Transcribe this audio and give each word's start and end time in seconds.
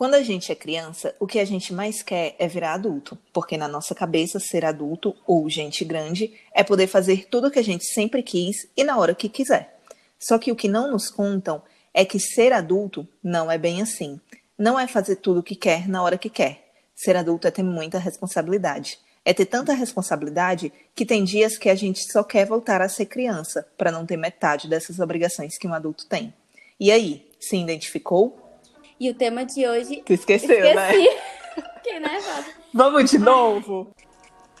Quando 0.00 0.14
a 0.14 0.22
gente 0.22 0.50
é 0.50 0.54
criança, 0.54 1.14
o 1.20 1.26
que 1.26 1.38
a 1.38 1.44
gente 1.44 1.74
mais 1.74 2.02
quer 2.02 2.34
é 2.38 2.48
virar 2.48 2.72
adulto, 2.72 3.18
porque 3.34 3.58
na 3.58 3.68
nossa 3.68 3.94
cabeça 3.94 4.40
ser 4.40 4.64
adulto 4.64 5.14
ou 5.26 5.46
gente 5.50 5.84
grande 5.84 6.32
é 6.54 6.64
poder 6.64 6.86
fazer 6.86 7.26
tudo 7.28 7.48
o 7.48 7.50
que 7.50 7.58
a 7.58 7.62
gente 7.62 7.84
sempre 7.84 8.22
quis 8.22 8.66
e 8.74 8.82
na 8.82 8.96
hora 8.96 9.14
que 9.14 9.28
quiser. 9.28 9.78
Só 10.18 10.38
que 10.38 10.50
o 10.50 10.56
que 10.56 10.68
não 10.68 10.90
nos 10.90 11.10
contam 11.10 11.60
é 11.92 12.02
que 12.02 12.18
ser 12.18 12.50
adulto 12.50 13.06
não 13.22 13.52
é 13.52 13.58
bem 13.58 13.82
assim. 13.82 14.18
Não 14.56 14.80
é 14.80 14.86
fazer 14.86 15.16
tudo 15.16 15.40
o 15.40 15.42
que 15.42 15.54
quer 15.54 15.86
na 15.86 16.02
hora 16.02 16.16
que 16.16 16.30
quer. 16.30 16.70
Ser 16.94 17.14
adulto 17.14 17.46
é 17.46 17.50
ter 17.50 17.62
muita 17.62 17.98
responsabilidade. 17.98 18.98
É 19.22 19.34
ter 19.34 19.44
tanta 19.44 19.74
responsabilidade 19.74 20.72
que 20.94 21.04
tem 21.04 21.24
dias 21.24 21.58
que 21.58 21.68
a 21.68 21.74
gente 21.74 22.10
só 22.10 22.24
quer 22.24 22.46
voltar 22.46 22.80
a 22.80 22.88
ser 22.88 23.04
criança 23.04 23.68
para 23.76 23.92
não 23.92 24.06
ter 24.06 24.16
metade 24.16 24.66
dessas 24.66 24.98
obrigações 24.98 25.58
que 25.58 25.68
um 25.68 25.74
adulto 25.74 26.06
tem. 26.06 26.32
E 26.80 26.90
aí, 26.90 27.30
se 27.38 27.54
identificou? 27.54 28.49
E 29.00 29.08
o 29.08 29.14
tema 29.14 29.46
de 29.46 29.66
hoje. 29.66 30.02
Tu 30.04 30.12
esqueceu, 30.12 30.50
Esqueci. 30.50 30.74
né? 30.74 30.92
Fiquei 31.82 31.98
nervosa. 31.98 32.46
Vamos 32.74 33.10
de 33.10 33.18
novo? 33.18 33.90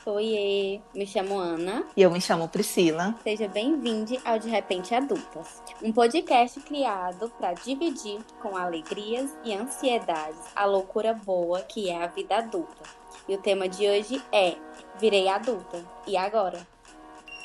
Oiê, 0.06 0.80
me 0.94 1.06
chamo 1.06 1.38
Ana. 1.38 1.84
E 1.94 2.00
eu 2.00 2.10
me 2.10 2.20
chamo 2.22 2.48
Priscila. 2.48 3.14
Seja 3.22 3.46
bem-vindo 3.46 4.16
ao 4.24 4.38
De 4.38 4.48
Repente 4.48 4.94
Adultas, 4.94 5.62
um 5.82 5.92
podcast 5.92 6.58
criado 6.60 7.30
para 7.38 7.52
dividir 7.52 8.18
com 8.40 8.56
alegrias 8.56 9.30
e 9.44 9.52
ansiedades 9.52 10.40
a 10.56 10.64
loucura 10.64 11.12
boa 11.12 11.60
que 11.60 11.90
é 11.90 12.02
a 12.02 12.06
vida 12.06 12.38
adulta. 12.38 12.82
E 13.28 13.34
o 13.34 13.38
tema 13.38 13.68
de 13.68 13.86
hoje 13.86 14.22
é 14.32 14.56
Virei 14.98 15.28
adulta. 15.28 15.84
E 16.06 16.16
agora? 16.16 16.66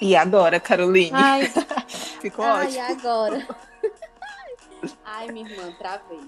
E 0.02 0.16
agora, 0.16 0.58
Caroline? 0.59 1.12
Ai, 1.14 1.52
Ficou 2.22 2.45
ai, 2.45 2.67
ótimo. 2.67 2.84
agora. 2.84 3.48
ai, 5.05 5.27
minha 5.27 5.48
irmã, 5.48 5.72
travei. 5.77 6.22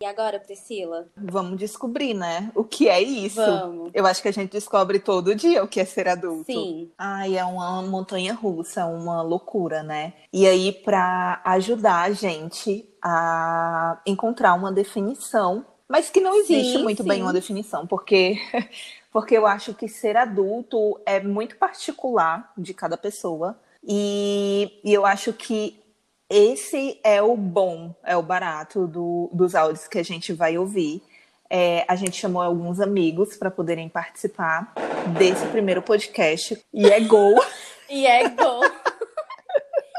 E 0.00 0.04
agora, 0.04 0.38
Priscila? 0.38 1.08
Vamos 1.16 1.58
descobrir, 1.58 2.14
né? 2.14 2.52
O 2.54 2.62
que 2.62 2.88
é 2.88 3.02
isso? 3.02 3.44
Vamos. 3.44 3.90
Eu 3.92 4.06
acho 4.06 4.22
que 4.22 4.28
a 4.28 4.32
gente 4.32 4.52
descobre 4.52 5.00
todo 5.00 5.34
dia 5.34 5.64
o 5.64 5.68
que 5.68 5.80
é 5.80 5.84
ser 5.84 6.08
adulto. 6.08 6.44
Sim. 6.44 6.90
Ai, 6.96 7.36
é 7.36 7.44
uma 7.44 7.82
montanha 7.82 8.32
russa, 8.32 8.86
uma 8.86 9.22
loucura, 9.22 9.82
né? 9.82 10.12
E 10.32 10.46
aí, 10.46 10.72
para 10.72 11.40
ajudar 11.44 12.02
a 12.02 12.12
gente 12.12 12.88
a 13.02 14.00
encontrar 14.06 14.54
uma 14.54 14.70
definição, 14.70 15.66
mas 15.88 16.10
que 16.10 16.20
não 16.20 16.34
existe 16.36 16.76
Sim, 16.76 16.82
muito 16.84 17.02
sim. 17.02 17.08
bem 17.08 17.22
uma 17.22 17.32
definição, 17.32 17.86
porque 17.86 18.36
porque 19.10 19.36
eu 19.36 19.46
acho 19.46 19.74
que 19.74 19.88
ser 19.88 20.16
adulto 20.16 21.00
é 21.04 21.18
muito 21.18 21.56
particular 21.56 22.52
de 22.56 22.72
cada 22.72 22.96
pessoa. 22.96 23.58
E, 23.82 24.80
e 24.84 24.92
eu 24.92 25.06
acho 25.06 25.32
que 25.32 25.82
esse 26.30 26.98
é 27.02 27.22
o 27.22 27.36
bom, 27.36 27.94
é 28.04 28.16
o 28.16 28.22
barato 28.22 28.86
do- 28.86 29.30
dos 29.32 29.54
áudios 29.54 29.88
que 29.88 29.98
a 29.98 30.02
gente 30.04 30.32
vai 30.32 30.58
ouvir. 30.58 31.02
É, 31.50 31.84
a 31.88 31.96
gente 31.96 32.16
chamou 32.16 32.42
alguns 32.42 32.78
amigos 32.80 33.36
para 33.36 33.50
poderem 33.50 33.88
participar 33.88 34.74
desse 35.18 35.46
primeiro 35.46 35.80
podcast. 35.80 36.62
E 36.72 36.86
é 36.88 37.00
gol. 37.00 37.34
E 37.90 38.06
é 38.06 38.28
gol. 38.28 38.60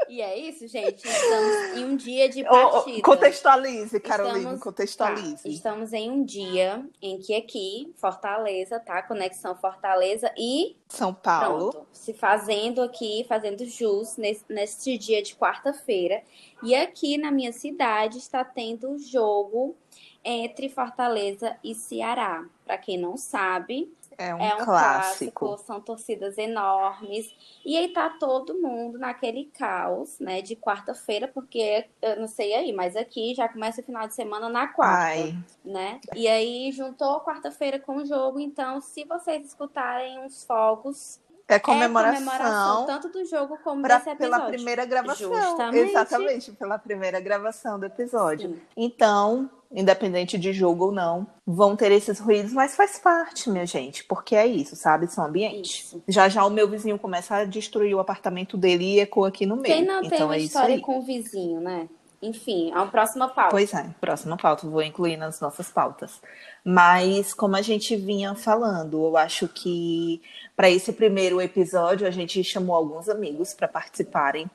E 0.09 0.21
é 0.21 0.38
isso, 0.38 0.67
gente. 0.67 1.07
Estamos 1.07 1.77
em 1.77 1.85
um 1.85 1.95
dia 1.95 2.27
de 2.29 2.43
partida. 2.43 3.02
contextualize, 3.02 3.99
Caroline, 3.99 4.38
Estamos- 4.39 4.59
contextualize. 4.61 5.43
Tá, 5.43 5.49
estamos 5.49 5.93
em 5.93 6.09
um 6.11 6.23
dia 6.23 6.85
em 7.01 7.19
que 7.19 7.35
aqui, 7.35 7.93
Fortaleza, 7.95 8.79
tá? 8.79 9.01
Conexão 9.03 9.55
Fortaleza 9.55 10.31
e 10.38 10.75
São 10.88 11.13
Paulo. 11.13 11.71
pronto. 11.71 11.88
Se 11.91 12.13
fazendo 12.13 12.81
aqui, 12.81 13.25
fazendo 13.29 13.66
jus 13.66 14.17
nesse, 14.17 14.43
neste 14.49 14.97
dia 14.97 15.21
de 15.21 15.35
quarta-feira. 15.35 16.21
E 16.63 16.73
aqui 16.75 17.17
na 17.17 17.31
minha 17.31 17.53
cidade 17.53 18.17
está 18.17 18.44
tendo 18.44 18.89
o 18.91 18.97
jogo 18.97 19.75
entre 20.23 20.67
Fortaleza 20.69 21.55
e 21.63 21.73
Ceará. 21.73 22.45
Para 22.66 22.77
quem 22.77 22.97
não 22.97 23.16
sabe, 23.16 23.91
É 24.20 24.36
um, 24.36 24.42
é 24.42 24.53
um 24.56 24.66
clássico. 24.66 25.31
clássico, 25.48 25.66
são 25.66 25.80
torcidas 25.80 26.38
enormes. 26.38 27.34
E 27.66 27.78
aí 27.78 27.88
tá 27.94 28.09
todo 28.19 28.53
mundo 28.62 29.00
naquele 29.00 29.46
caos, 29.57 30.19
né, 30.19 30.41
de 30.41 30.57
quarta-feira, 30.57 31.25
porque 31.28 31.85
eu 32.02 32.19
não 32.19 32.28
sei 32.28 32.53
aí, 32.53 32.74
mas 32.74 32.97
aqui 32.97 33.34
já 33.34 33.47
começa 33.47 33.79
o 33.79 33.84
final 33.84 34.06
de 34.09 34.13
semana 34.13 34.50
na 34.50 34.68
quarta, 34.68 35.03
Ai, 35.03 35.38
né? 35.63 36.02
E 36.13 36.28
aí 36.28 36.69
juntou 36.74 37.22
quarta-feira 37.22 37.79
com 37.79 37.96
o 37.97 38.06
jogo, 38.06 38.41
então 38.41 38.81
se 38.81 39.06
vocês 39.06 39.46
escutarem 39.47 40.19
uns 40.19 40.44
fogos, 40.44 41.22
é 41.47 41.56
é 41.56 41.59
comemoração, 41.59 42.25
comemoração 42.25 42.85
tanto 42.85 43.09
do 43.09 43.24
jogo 43.25 43.58
como 43.63 43.81
pra- 43.81 43.97
desse 44.00 44.16
pela 44.18 44.35
episódio. 44.38 44.47
primeira 44.58 44.85
gravação. 44.85 45.34
Justamente. 45.34 45.90
Exatamente, 45.90 46.52
pela 46.52 46.78
primeira 46.78 47.19
gravação 47.22 47.79
do 47.79 47.85
episódio. 47.85 48.50
Sim. 48.50 48.62
Então, 48.75 49.50
independente 49.72 50.38
de 50.38 50.52
jogo 50.52 50.85
ou 50.85 50.91
não, 50.91 51.28
vão 51.46 51.75
ter 51.75 51.91
esses 51.91 52.19
ruídos, 52.19 52.52
mas 52.53 52.75
faz 52.75 52.97
parte, 52.97 53.50
minha 53.50 53.66
gente, 53.66 54.03
porque 54.03 54.35
é 54.35 54.46
isso, 54.46 54.75
sabe? 54.75 55.07
São 55.07 55.25
ambientes. 55.25 55.85
Isso. 55.85 56.03
Já 56.07 56.28
já 56.28 56.44
o 56.46 56.50
meu 56.50 56.68
vizinho 56.68 56.97
começa 56.97 57.35
a 57.35 57.46
destruir 57.46 57.94
o 57.94 58.00
apartamento 58.00 58.58
dele 58.58 58.96
e 58.96 59.00
ecoa 59.00 59.28
aqui 59.28 59.46
no 59.46 59.56
meio. 59.56 59.75
Quem 59.75 59.85
não 59.85 60.02
tem 60.02 60.08
então 60.13 60.28
uma 60.28 60.35
é 60.35 60.40
história 60.40 60.79
com 60.79 60.97
o 60.97 61.02
vizinho, 61.02 61.62
né? 61.62 61.88
Enfim, 62.22 62.72
é 62.72 62.75
uma 62.75 62.88
próxima 62.88 63.29
pauta. 63.29 63.52
Pois 63.52 63.74
é, 63.74 63.90
próxima 64.02 64.35
pauta, 64.35 64.68
vou 64.68 64.81
incluir 64.81 65.16
nas 65.16 65.40
nossas 65.40 65.69
pautas. 65.69 66.19
Mas, 66.66 67.34
como 67.34 67.56
a 67.56 67.62
gente 67.62 67.96
vinha 67.96 68.35
falando, 68.35 69.06
eu 69.06 69.16
acho 69.16 69.47
que 69.47 70.22
para 70.56 70.69
esse 70.69 70.91
primeiro 70.91 71.40
episódio 71.40 72.06
a 72.06 72.12
gente 72.12 72.44
chamou 72.44 72.75
alguns 72.75 73.08
amigos 73.08 73.53
para 73.53 73.68
participarem 73.68 74.50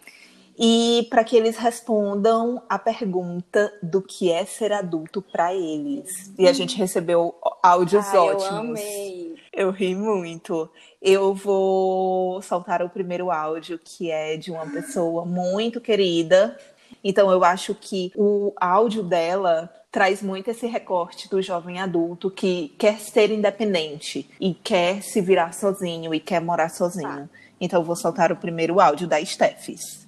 e 0.58 1.06
para 1.10 1.24
que 1.24 1.36
eles 1.36 1.56
respondam 1.56 2.62
a 2.68 2.78
pergunta 2.78 3.72
do 3.82 4.00
que 4.00 4.30
é 4.30 4.44
ser 4.44 4.72
adulto 4.72 5.20
para 5.20 5.54
eles. 5.54 6.32
E 6.38 6.46
a 6.46 6.52
gente 6.52 6.76
recebeu 6.76 7.34
áudios 7.62 8.06
Ai, 8.06 8.16
eu 8.16 8.22
ótimos. 8.22 8.80
amei. 8.80 9.34
Eu 9.52 9.70
ri 9.70 9.94
muito. 9.94 10.68
Eu 11.02 11.34
vou 11.34 12.40
soltar 12.42 12.82
o 12.82 12.88
primeiro 12.88 13.30
áudio, 13.30 13.80
que 13.82 14.10
é 14.10 14.36
de 14.36 14.50
uma 14.50 14.66
pessoa 14.66 15.24
muito 15.24 15.80
querida. 15.80 16.56
Então, 17.02 17.30
eu 17.30 17.44
acho 17.44 17.74
que 17.74 18.10
o 18.16 18.52
áudio 18.56 19.02
dela 19.02 19.70
traz 19.92 20.22
muito 20.22 20.50
esse 20.50 20.66
recorte 20.66 21.28
do 21.28 21.40
jovem 21.40 21.80
adulto 21.80 22.30
que 22.30 22.74
quer 22.78 22.98
ser 22.98 23.30
independente 23.30 24.28
e 24.40 24.54
quer 24.54 25.02
se 25.02 25.20
virar 25.20 25.52
sozinho 25.52 26.14
e 26.14 26.18
quer 26.18 26.40
morar 26.40 26.70
sozinho. 26.70 27.28
Então, 27.60 27.80
eu 27.80 27.84
vou 27.84 27.94
soltar 27.94 28.32
o 28.32 28.36
primeiro 28.36 28.80
áudio 28.80 29.06
da 29.06 29.24
Steffes. 29.24 30.03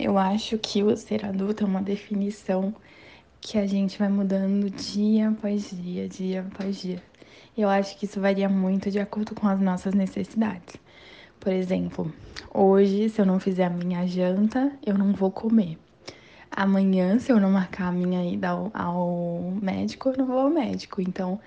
Eu 0.00 0.16
acho 0.16 0.56
que 0.58 0.80
o 0.80 0.96
ser 0.96 1.26
adulto 1.26 1.64
é 1.64 1.66
uma 1.66 1.82
definição 1.82 2.72
que 3.40 3.58
a 3.58 3.66
gente 3.66 3.98
vai 3.98 4.08
mudando 4.08 4.70
dia 4.70 5.28
após 5.28 5.70
dia, 5.72 6.08
dia 6.08 6.46
após 6.48 6.80
dia. 6.80 7.02
Eu 7.56 7.68
acho 7.68 7.98
que 7.98 8.04
isso 8.04 8.20
varia 8.20 8.48
muito 8.48 8.92
de 8.92 9.00
acordo 9.00 9.34
com 9.34 9.48
as 9.48 9.60
nossas 9.60 9.94
necessidades. 9.94 10.76
Por 11.40 11.52
exemplo, 11.52 12.12
hoje, 12.54 13.08
se 13.08 13.20
eu 13.20 13.26
não 13.26 13.40
fizer 13.40 13.64
a 13.64 13.70
minha 13.70 14.06
janta, 14.06 14.70
eu 14.86 14.96
não 14.96 15.12
vou 15.12 15.32
comer. 15.32 15.76
Amanhã, 16.48 17.18
se 17.18 17.32
eu 17.32 17.40
não 17.40 17.50
marcar 17.50 17.88
a 17.88 17.92
minha 17.92 18.24
ida 18.24 18.50
ao, 18.50 18.70
ao 18.72 19.52
médico, 19.60 20.10
eu 20.10 20.18
não 20.18 20.26
vou 20.26 20.38
ao 20.38 20.50
médico. 20.50 21.02
Então, 21.02 21.40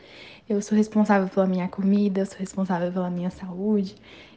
eu 0.50 0.62
sou 0.62 0.78
responsável 0.78 1.30
pela 1.30 1.48
minha 1.48 1.70
comida, 1.70 2.20
eu 2.20 2.26
sou 2.26 2.38
responsável 2.38 2.92
pela 2.92 3.10
minha 3.10 3.30
saúde, 3.30 3.96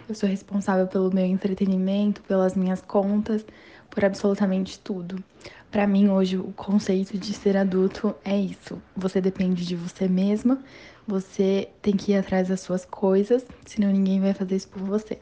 eu 0.09 0.15
sou 0.15 0.29
responsável 0.29 0.87
pelo 0.87 1.13
meu 1.13 1.25
entretenimento, 1.25 2.23
pelas 2.23 2.55
minhas 2.55 2.81
contas, 2.81 3.45
por 3.95 4.05
absolutamente 4.05 4.79
tudo. 4.79 5.23
Pra 5.71 5.87
mim, 5.87 6.09
hoje, 6.09 6.37
o 6.37 6.53
conceito 6.53 7.17
de 7.17 7.33
ser 7.33 7.57
adulto 7.57 8.15
é 8.25 8.37
isso. 8.37 8.81
Você 8.97 9.21
depende 9.21 9.65
de 9.65 9.75
você 9.75 10.09
mesma, 10.09 10.63
você 11.07 11.69
tem 11.81 11.97
que 11.97 12.13
ir 12.13 12.17
atrás 12.17 12.49
das 12.49 12.61
suas 12.61 12.85
coisas, 12.85 13.45
senão 13.65 13.91
ninguém 13.91 14.21
vai 14.21 14.35
fazer 14.35 14.57
isso 14.57 14.69
por 14.69 14.83
você. 14.83 15.19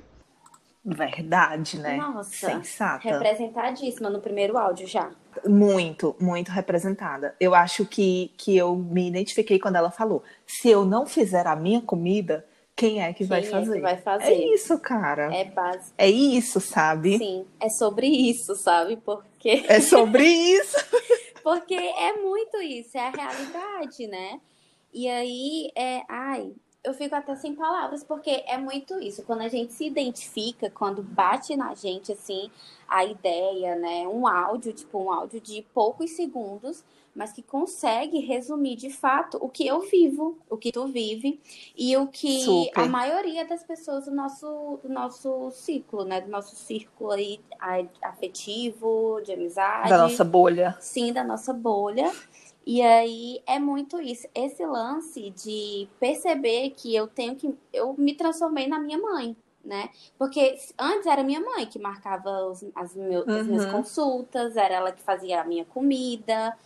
Verdade, 0.84 1.78
né? 1.78 1.96
Nossa, 1.96 2.48
Sensata. 2.48 3.08
Representadíssima 3.08 4.10
no 4.10 4.20
primeiro 4.20 4.58
áudio 4.58 4.86
já. 4.86 5.10
Muito, 5.46 6.16
muito 6.20 6.50
representada. 6.50 7.36
Eu 7.38 7.54
acho 7.54 7.86
que, 7.86 8.32
que 8.36 8.56
eu 8.56 8.75
me 8.75 9.08
identifiquei 9.08 9.60
quando 9.60 9.76
ela 9.76 9.92
falou: 9.92 10.25
se 10.44 10.68
eu 10.68 10.84
não 10.84 11.06
fizer 11.06 11.46
a 11.46 11.54
minha 11.54 11.80
comida, 11.80 12.44
quem 12.82 13.00
é 13.00 13.12
que, 13.12 13.23
vai, 13.23 13.43
Quem 13.43 13.49
é 13.49 13.52
fazer? 13.52 13.75
que 13.75 13.81
vai 13.81 13.96
fazer? 13.96 14.25
É 14.25 14.55
isso, 14.55 14.76
cara. 14.81 15.32
É 15.32 15.44
base. 15.44 15.93
É 15.96 16.11
isso, 16.11 16.61
sabe? 16.61 17.17
Sim, 17.17 17.46
é 17.61 17.69
sobre 17.69 18.08
isso, 18.08 18.56
sabe? 18.56 18.96
Porque 18.96 19.64
É 19.70 19.81
sobre 19.81 20.26
isso. 20.26 20.76
porque 21.44 21.75
é 21.75 22.14
muito 22.14 22.61
isso, 22.61 22.99
é 22.99 23.06
a 23.06 23.11
realidade, 23.11 24.08
né? 24.08 24.40
E 24.93 25.08
aí 25.08 25.70
é, 25.76 26.02
ai, 26.08 26.52
eu 26.82 26.93
fico 26.93 27.14
até 27.14 27.37
sem 27.37 27.55
palavras 27.55 28.02
porque 28.02 28.43
é 28.49 28.58
muito 28.58 28.99
isso. 28.99 29.23
Quando 29.23 29.43
a 29.43 29.49
gente 29.49 29.73
se 29.73 29.87
identifica, 29.87 30.69
quando 30.69 31.05
bate 31.05 31.55
na 31.55 31.75
gente 31.76 32.11
assim 32.11 32.50
a 32.88 33.05
ideia, 33.05 33.76
né? 33.76 34.08
Um 34.08 34.26
áudio, 34.26 34.73
tipo 34.73 34.99
um 34.99 35.12
áudio 35.12 35.40
de 35.40 35.64
poucos 35.73 36.11
segundos, 36.11 36.82
mas 37.14 37.32
que 37.32 37.43
consegue 37.43 38.20
resumir 38.20 38.76
de 38.76 38.91
fato 38.91 39.38
o 39.41 39.49
que 39.49 39.67
eu 39.67 39.81
vivo, 39.81 40.38
o 40.49 40.56
que 40.56 40.73
tu 40.73 40.87
vive 40.87 41.41
e 41.76 41.97
o 41.97 42.06
que 42.06 42.41
Super. 42.41 42.81
a 42.81 42.87
maioria 42.87 43.44
das 43.44 43.62
pessoas 43.62 44.06
do 44.06 44.11
nosso, 44.11 44.81
do 44.82 44.88
nosso 44.88 45.50
ciclo, 45.50 46.05
né? 46.05 46.20
Do 46.20 46.31
nosso 46.31 46.56
círculo 46.56 47.12
aí 47.12 47.41
afetivo, 48.03 49.20
de 49.23 49.32
amizade. 49.32 49.91
Da 49.91 49.99
nossa 49.99 50.25
bolha. 50.25 50.76
Sim, 50.81 51.12
da 51.12 51.23
nossa 51.23 51.53
bolha. 51.53 52.11
E 52.64 52.81
aí 52.81 53.43
é 53.47 53.59
muito 53.59 54.00
isso, 54.00 54.26
esse 54.35 54.64
lance 54.64 55.31
de 55.31 55.88
perceber 55.99 56.70
que 56.70 56.94
eu 56.94 57.09
tenho 57.09 57.35
que. 57.35 57.53
Eu 57.73 57.94
me 57.99 58.14
transformei 58.14 58.69
na 58.69 58.79
minha 58.79 58.99
mãe, 58.99 59.37
né? 59.64 59.91
Porque 60.17 60.56
antes 60.79 61.06
era 61.06 61.25
minha 61.25 61.41
mãe 61.41 61.67
que 61.67 61.79
marcava 61.79 62.47
os, 62.47 62.64
as, 62.75 62.94
meu, 62.94 63.23
uhum. 63.23 63.41
as 63.41 63.47
minhas 63.47 63.64
uhum. 63.64 63.73
consultas, 63.73 64.56
era 64.56 64.75
ela 64.75 64.93
que 64.93 65.03
fazia 65.03 65.41
a 65.41 65.44
minha 65.44 65.64
comida. 65.64 66.56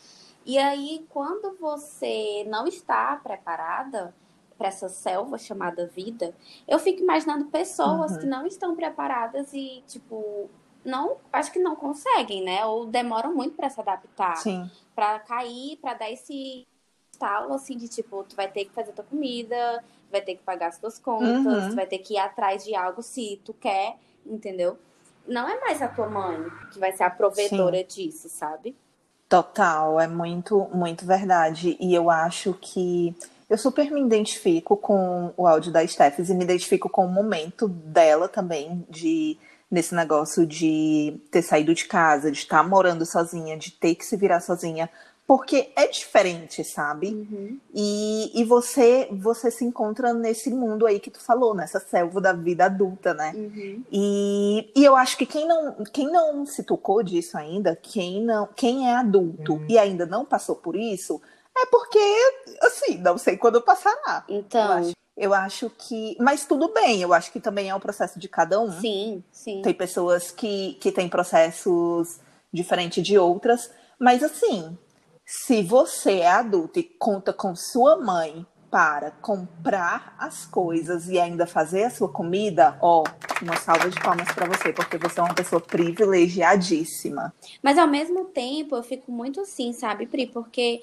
E 0.46 0.56
aí, 0.58 1.04
quando 1.08 1.56
você 1.58 2.44
não 2.46 2.68
está 2.68 3.16
preparada 3.16 4.14
para 4.56 4.68
essa 4.68 4.88
selva 4.88 5.36
chamada 5.36 5.88
vida, 5.88 6.32
eu 6.68 6.78
fico 6.78 7.02
imaginando 7.02 7.46
pessoas 7.46 8.12
uhum. 8.12 8.18
que 8.20 8.26
não 8.26 8.46
estão 8.46 8.76
preparadas 8.76 9.52
e, 9.52 9.82
tipo, 9.88 10.48
não, 10.84 11.16
acho 11.32 11.50
que 11.50 11.58
não 11.58 11.74
conseguem, 11.74 12.44
né? 12.44 12.64
Ou 12.64 12.86
demoram 12.86 13.34
muito 13.34 13.56
para 13.56 13.68
se 13.68 13.80
adaptar. 13.80 14.40
Pra 14.94 15.18
cair, 15.18 15.78
para 15.78 15.94
dar 15.94 16.10
esse 16.12 16.64
estalo, 17.10 17.52
assim, 17.52 17.76
de 17.76 17.88
tipo, 17.88 18.22
tu 18.22 18.36
vai 18.36 18.48
ter 18.48 18.66
que 18.66 18.72
fazer 18.72 18.92
tua 18.92 19.04
comida, 19.04 19.82
vai 20.12 20.20
ter 20.20 20.36
que 20.36 20.44
pagar 20.44 20.68
as 20.68 20.78
tuas 20.78 20.96
contas, 20.96 21.64
uhum. 21.64 21.70
tu 21.70 21.74
vai 21.74 21.86
ter 21.86 21.98
que 21.98 22.14
ir 22.14 22.18
atrás 22.18 22.64
de 22.64 22.72
algo 22.76 23.02
se 23.02 23.40
tu 23.44 23.52
quer, 23.52 23.98
entendeu? 24.24 24.78
Não 25.26 25.48
é 25.48 25.58
mais 25.58 25.82
a 25.82 25.88
tua 25.88 26.08
mãe 26.08 26.38
que 26.72 26.78
vai 26.78 26.92
ser 26.92 27.02
a 27.02 27.10
provedora 27.10 27.78
Sim. 27.78 27.86
disso, 27.86 28.28
sabe? 28.28 28.76
Total, 29.28 30.00
é 30.00 30.06
muito, 30.06 30.68
muito 30.72 31.04
verdade. 31.04 31.76
E 31.80 31.92
eu 31.92 32.10
acho 32.10 32.54
que 32.54 33.14
eu 33.50 33.58
super 33.58 33.90
me 33.90 34.00
identifico 34.00 34.76
com 34.76 35.32
o 35.36 35.46
áudio 35.46 35.72
da 35.72 35.86
Stephanie 35.86 36.30
e 36.30 36.34
me 36.34 36.44
identifico 36.44 36.88
com 36.88 37.06
o 37.06 37.08
momento 37.08 37.68
dela 37.68 38.28
também, 38.28 38.84
de 38.88 39.36
nesse 39.68 39.94
negócio 39.96 40.46
de 40.46 41.20
ter 41.30 41.42
saído 41.42 41.74
de 41.74 41.86
casa, 41.86 42.30
de 42.30 42.38
estar 42.38 42.62
morando 42.62 43.04
sozinha, 43.04 43.56
de 43.56 43.72
ter 43.72 43.96
que 43.96 44.06
se 44.06 44.16
virar 44.16 44.40
sozinha, 44.40 44.88
porque 45.26 45.72
é 45.74 45.88
diferente, 45.88 46.62
sabe? 46.62 47.08
Uhum. 47.08 47.58
E, 47.74 48.40
e 48.40 48.44
você 48.44 49.08
você 49.10 49.50
se 49.50 49.64
encontra 49.64 50.14
nesse 50.14 50.50
mundo 50.50 50.86
aí 50.86 51.00
que 51.00 51.10
tu 51.10 51.20
falou, 51.20 51.54
nessa 51.54 51.80
selva 51.80 52.20
da 52.20 52.32
vida 52.32 52.66
adulta, 52.66 53.12
né? 53.12 53.32
Uhum. 53.34 53.82
E, 53.90 54.70
e 54.76 54.84
eu 54.84 54.94
acho 54.94 55.16
que 55.18 55.26
quem 55.26 55.46
não, 55.46 55.84
quem 55.92 56.10
não 56.10 56.46
se 56.46 56.62
tocou 56.62 57.02
disso 57.02 57.36
ainda, 57.36 57.74
quem 57.74 58.22
não 58.22 58.48
quem 58.54 58.88
é 58.88 58.94
adulto 58.94 59.54
uhum. 59.54 59.66
e 59.68 59.76
ainda 59.78 60.06
não 60.06 60.24
passou 60.24 60.54
por 60.54 60.76
isso, 60.76 61.20
é 61.56 61.66
porque, 61.66 61.98
assim, 62.62 62.98
não 62.98 63.18
sei 63.18 63.36
quando 63.36 63.60
passará. 63.60 64.24
Então. 64.28 64.92
Eu 65.16 65.32
acho 65.32 65.70
que. 65.70 66.14
Mas 66.20 66.44
tudo 66.44 66.74
bem, 66.74 67.00
eu 67.00 67.14
acho 67.14 67.32
que 67.32 67.40
também 67.40 67.70
é 67.70 67.74
o 67.74 67.80
processo 67.80 68.18
de 68.18 68.28
cada 68.28 68.60
um. 68.60 68.70
Sim, 68.70 69.24
sim. 69.32 69.62
Tem 69.62 69.72
pessoas 69.72 70.30
que, 70.30 70.74
que 70.74 70.92
têm 70.92 71.08
processos 71.08 72.20
diferentes 72.52 73.02
de 73.02 73.16
outras. 73.16 73.70
Mas 73.98 74.22
assim, 74.22 74.76
se 75.26 75.60
você 75.60 76.20
é 76.20 76.30
adulto 76.30 76.78
e 76.78 76.84
conta 76.84 77.32
com 77.32 77.56
sua 77.56 77.96
mãe 77.96 78.46
para 78.70 79.10
comprar 79.10 80.14
as 80.18 80.46
coisas 80.46 81.08
e 81.08 81.18
ainda 81.18 81.46
fazer 81.46 81.84
a 81.84 81.90
sua 81.90 82.08
comida, 82.08 82.78
ó, 82.80 83.02
uma 83.42 83.56
salva 83.56 83.90
de 83.90 83.98
palmas 84.00 84.30
para 84.32 84.46
você, 84.46 84.72
porque 84.72 84.96
você 84.98 85.18
é 85.18 85.22
uma 85.22 85.34
pessoa 85.34 85.60
privilegiadíssima. 85.60 87.34
Mas 87.60 87.76
ao 87.76 87.88
mesmo 87.88 88.26
tempo, 88.26 88.76
eu 88.76 88.82
fico 88.84 89.10
muito 89.10 89.40
assim, 89.40 89.72
sabe, 89.72 90.06
Pri? 90.06 90.26
Porque 90.26 90.80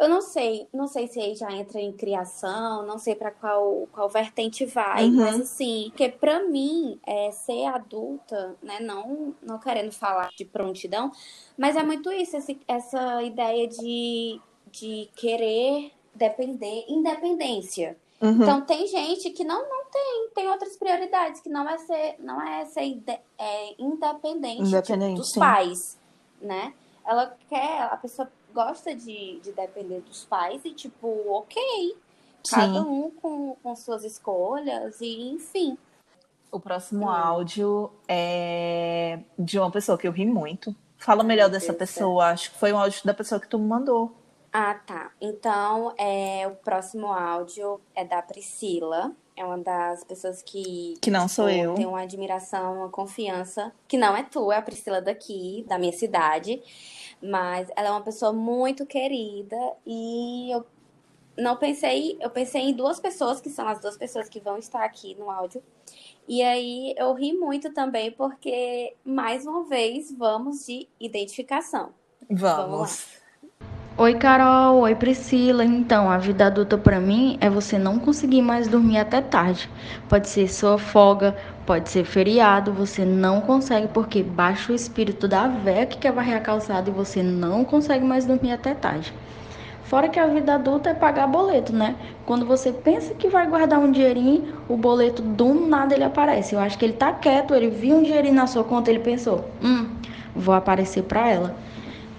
eu 0.00 0.08
não 0.08 0.20
sei, 0.20 0.66
não 0.72 0.88
sei 0.88 1.06
se 1.06 1.20
aí 1.20 1.34
já 1.34 1.52
entra 1.52 1.80
em 1.80 1.92
criação, 1.92 2.84
não 2.86 2.98
sei 2.98 3.14
para 3.14 3.30
qual, 3.30 3.86
qual 3.92 4.08
vertente 4.08 4.64
vai, 4.64 5.04
uhum. 5.04 5.16
mas 5.16 5.40
assim, 5.40 5.86
porque 5.88 6.08
para 6.08 6.42
mim, 6.44 6.98
é, 7.06 7.30
ser 7.30 7.66
adulta, 7.66 8.56
né, 8.62 8.80
não, 8.80 9.34
não 9.42 9.58
querendo 9.58 9.92
falar 9.92 10.30
de 10.36 10.44
prontidão, 10.44 11.12
mas 11.56 11.76
é 11.76 11.82
muito 11.82 12.10
isso, 12.10 12.36
esse, 12.36 12.58
essa 12.66 13.22
ideia 13.22 13.68
de, 13.68 14.40
de 14.70 15.08
querer 15.14 15.92
depender, 16.14 16.84
independência. 16.88 17.96
Uhum. 18.20 18.42
Então 18.42 18.60
tem 18.62 18.86
gente 18.86 19.30
que 19.30 19.44
não, 19.44 19.68
não 19.68 19.84
tem, 19.90 20.28
tem 20.34 20.48
outras 20.48 20.76
prioridades, 20.76 21.40
que 21.40 21.48
não 21.48 21.68
é 21.68 21.76
ser, 21.78 22.16
não 22.20 22.40
é 22.40 22.64
ser 22.64 23.02
é, 23.38 23.74
independente, 23.78 24.62
independente 24.62 25.10
tipo, 25.10 25.20
dos 25.20 25.32
sim. 25.32 25.40
pais, 25.40 25.98
né? 26.40 26.72
Ela 27.04 27.36
quer, 27.48 27.82
a 27.82 27.96
pessoa 27.96 28.30
gosta 28.52 28.94
de, 28.94 29.40
de 29.40 29.52
depender 29.52 30.00
dos 30.00 30.24
pais 30.24 30.64
e, 30.64 30.72
tipo, 30.72 31.08
ok. 31.30 31.96
Cada 32.48 32.72
Sim. 32.72 32.80
um 32.80 33.10
com, 33.10 33.56
com 33.62 33.76
suas 33.76 34.04
escolhas 34.04 35.00
e, 35.00 35.30
enfim. 35.30 35.78
O 36.50 36.60
próximo 36.60 37.06
hum. 37.06 37.10
áudio 37.10 37.92
é 38.06 39.20
de 39.38 39.58
uma 39.58 39.70
pessoa 39.70 39.96
que 39.96 40.06
eu 40.06 40.12
ri 40.12 40.26
muito. 40.26 40.74
Fala 40.98 41.24
melhor 41.24 41.48
dessa 41.48 41.72
Deus 41.72 41.78
pessoa. 41.78 42.26
Deus. 42.26 42.34
Acho 42.34 42.50
que 42.52 42.58
foi 42.58 42.72
um 42.72 42.78
áudio 42.78 43.00
da 43.04 43.14
pessoa 43.14 43.40
que 43.40 43.48
tu 43.48 43.58
me 43.58 43.66
mandou. 43.66 44.14
Ah, 44.52 44.74
tá. 44.74 45.12
Então, 45.20 45.94
é, 45.96 46.46
o 46.46 46.54
próximo 46.56 47.06
áudio 47.06 47.80
é 47.94 48.04
da 48.04 48.20
Priscila. 48.20 49.12
É 49.36 49.44
uma 49.44 49.58
das 49.58 50.04
pessoas 50.04 50.42
que. 50.42 50.94
Que 51.00 51.10
não 51.10 51.26
sou 51.26 51.48
eu. 51.48 51.74
Tem 51.74 51.86
uma 51.86 52.02
admiração, 52.02 52.78
uma 52.78 52.88
confiança. 52.88 53.72
Que 53.88 53.96
não 53.96 54.16
é 54.16 54.22
tu, 54.22 54.52
é 54.52 54.56
a 54.56 54.62
Priscila 54.62 55.00
daqui, 55.00 55.64
da 55.66 55.78
minha 55.78 55.92
cidade. 55.92 56.62
Mas 57.22 57.68
ela 57.76 57.88
é 57.88 57.90
uma 57.90 58.02
pessoa 58.02 58.32
muito 58.32 58.84
querida 58.84 59.56
e 59.86 60.50
eu 60.52 60.66
não 61.36 61.56
pensei, 61.56 62.18
eu 62.20 62.28
pensei 62.28 62.62
em 62.62 62.74
duas 62.74 63.00
pessoas 63.00 63.40
que 63.40 63.48
são 63.48 63.66
as 63.66 63.80
duas 63.80 63.96
pessoas 63.96 64.28
que 64.28 64.40
vão 64.40 64.58
estar 64.58 64.84
aqui 64.84 65.14
no 65.14 65.30
áudio. 65.30 65.62
E 66.28 66.42
aí 66.42 66.94
eu 66.96 67.12
ri 67.14 67.32
muito 67.32 67.72
também 67.72 68.10
porque 68.12 68.94
mais 69.04 69.46
uma 69.46 69.64
vez 69.64 70.12
vamos 70.12 70.66
de 70.66 70.88
identificação. 71.00 71.94
Vamos. 72.28 72.70
vamos 72.70 73.21
Oi, 73.96 74.14
Carol. 74.14 74.80
Oi, 74.80 74.94
Priscila. 74.94 75.64
Então, 75.64 76.10
a 76.10 76.16
vida 76.16 76.46
adulta 76.46 76.78
para 76.78 76.98
mim 76.98 77.36
é 77.42 77.50
você 77.50 77.78
não 77.78 77.98
conseguir 77.98 78.40
mais 78.40 78.66
dormir 78.66 78.96
até 78.96 79.20
tarde. 79.20 79.68
Pode 80.08 80.28
ser 80.28 80.48
sua 80.48 80.78
folga, 80.78 81.36
pode 81.66 81.90
ser 81.90 82.04
feriado, 82.04 82.72
você 82.72 83.04
não 83.04 83.42
consegue 83.42 83.88
porque 83.88 84.22
baixa 84.22 84.72
o 84.72 84.74
espírito 84.74 85.28
da 85.28 85.46
véia 85.46 85.84
que 85.86 85.98
quer 85.98 86.10
varrer 86.12 86.36
a 86.36 86.40
calçada 86.40 86.88
e 86.88 86.92
você 86.92 87.22
não 87.22 87.64
consegue 87.66 88.04
mais 88.04 88.24
dormir 88.24 88.52
até 88.52 88.74
tarde. 88.74 89.12
Fora 89.84 90.08
que 90.08 90.18
a 90.18 90.26
vida 90.26 90.54
adulta 90.54 90.88
é 90.90 90.94
pagar 90.94 91.26
boleto, 91.26 91.74
né? 91.74 91.96
Quando 92.24 92.46
você 92.46 92.72
pensa 92.72 93.12
que 93.14 93.28
vai 93.28 93.46
guardar 93.46 93.78
um 93.78 93.92
dinheirinho, 93.92 94.54
o 94.68 94.76
boleto 94.76 95.20
do 95.20 95.52
nada 95.68 95.94
ele 95.94 96.04
aparece. 96.04 96.54
Eu 96.54 96.60
acho 96.60 96.78
que 96.78 96.84
ele 96.86 96.94
tá 96.94 97.12
quieto, 97.12 97.54
ele 97.54 97.68
viu 97.68 97.96
um 97.96 98.02
dinheirinho 98.02 98.34
na 98.34 98.46
sua 98.46 98.64
conta, 98.64 98.90
ele 98.90 99.00
pensou: 99.00 99.50
"Hum, 99.62 99.86
vou 100.34 100.54
aparecer 100.54 101.02
para 101.02 101.28
ela". 101.28 101.56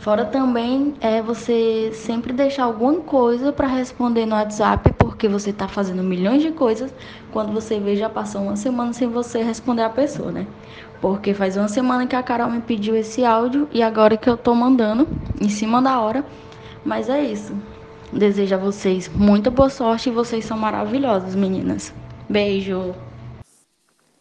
Fora 0.03 0.25
também 0.25 0.95
é 0.99 1.21
você 1.21 1.89
sempre 1.93 2.33
deixar 2.33 2.65
alguma 2.65 2.99
coisa 2.99 3.53
para 3.53 3.67
responder 3.67 4.25
no 4.25 4.35
WhatsApp, 4.35 4.91
porque 4.97 5.29
você 5.29 5.51
está 5.51 5.65
fazendo 5.65 6.03
milhões 6.03 6.41
de 6.41 6.51
coisas. 6.51 6.93
Quando 7.31 7.53
você 7.53 7.79
vê, 7.79 7.95
já 7.95 8.09
passou 8.09 8.41
uma 8.41 8.57
semana 8.57 8.91
sem 8.91 9.07
você 9.07 9.41
responder 9.41 9.83
a 9.83 9.89
pessoa, 9.89 10.29
né? 10.29 10.45
Porque 10.99 11.33
faz 11.33 11.55
uma 11.55 11.69
semana 11.69 12.05
que 12.05 12.17
a 12.17 12.21
Carol 12.21 12.51
me 12.51 12.59
pediu 12.59 12.97
esse 12.97 13.23
áudio 13.23 13.65
e 13.71 13.81
agora 13.81 14.17
que 14.17 14.29
eu 14.29 14.35
tô 14.35 14.53
mandando, 14.53 15.07
em 15.39 15.47
cima 15.47 15.81
da 15.81 15.97
hora. 16.01 16.25
Mas 16.83 17.07
é 17.07 17.23
isso. 17.23 17.55
Desejo 18.11 18.55
a 18.55 18.57
vocês 18.57 19.07
muita 19.07 19.49
boa 19.49 19.69
sorte 19.69 20.09
e 20.09 20.11
vocês 20.11 20.43
são 20.43 20.57
maravilhosas, 20.57 21.33
meninas. 21.33 21.93
Beijo. 22.27 22.93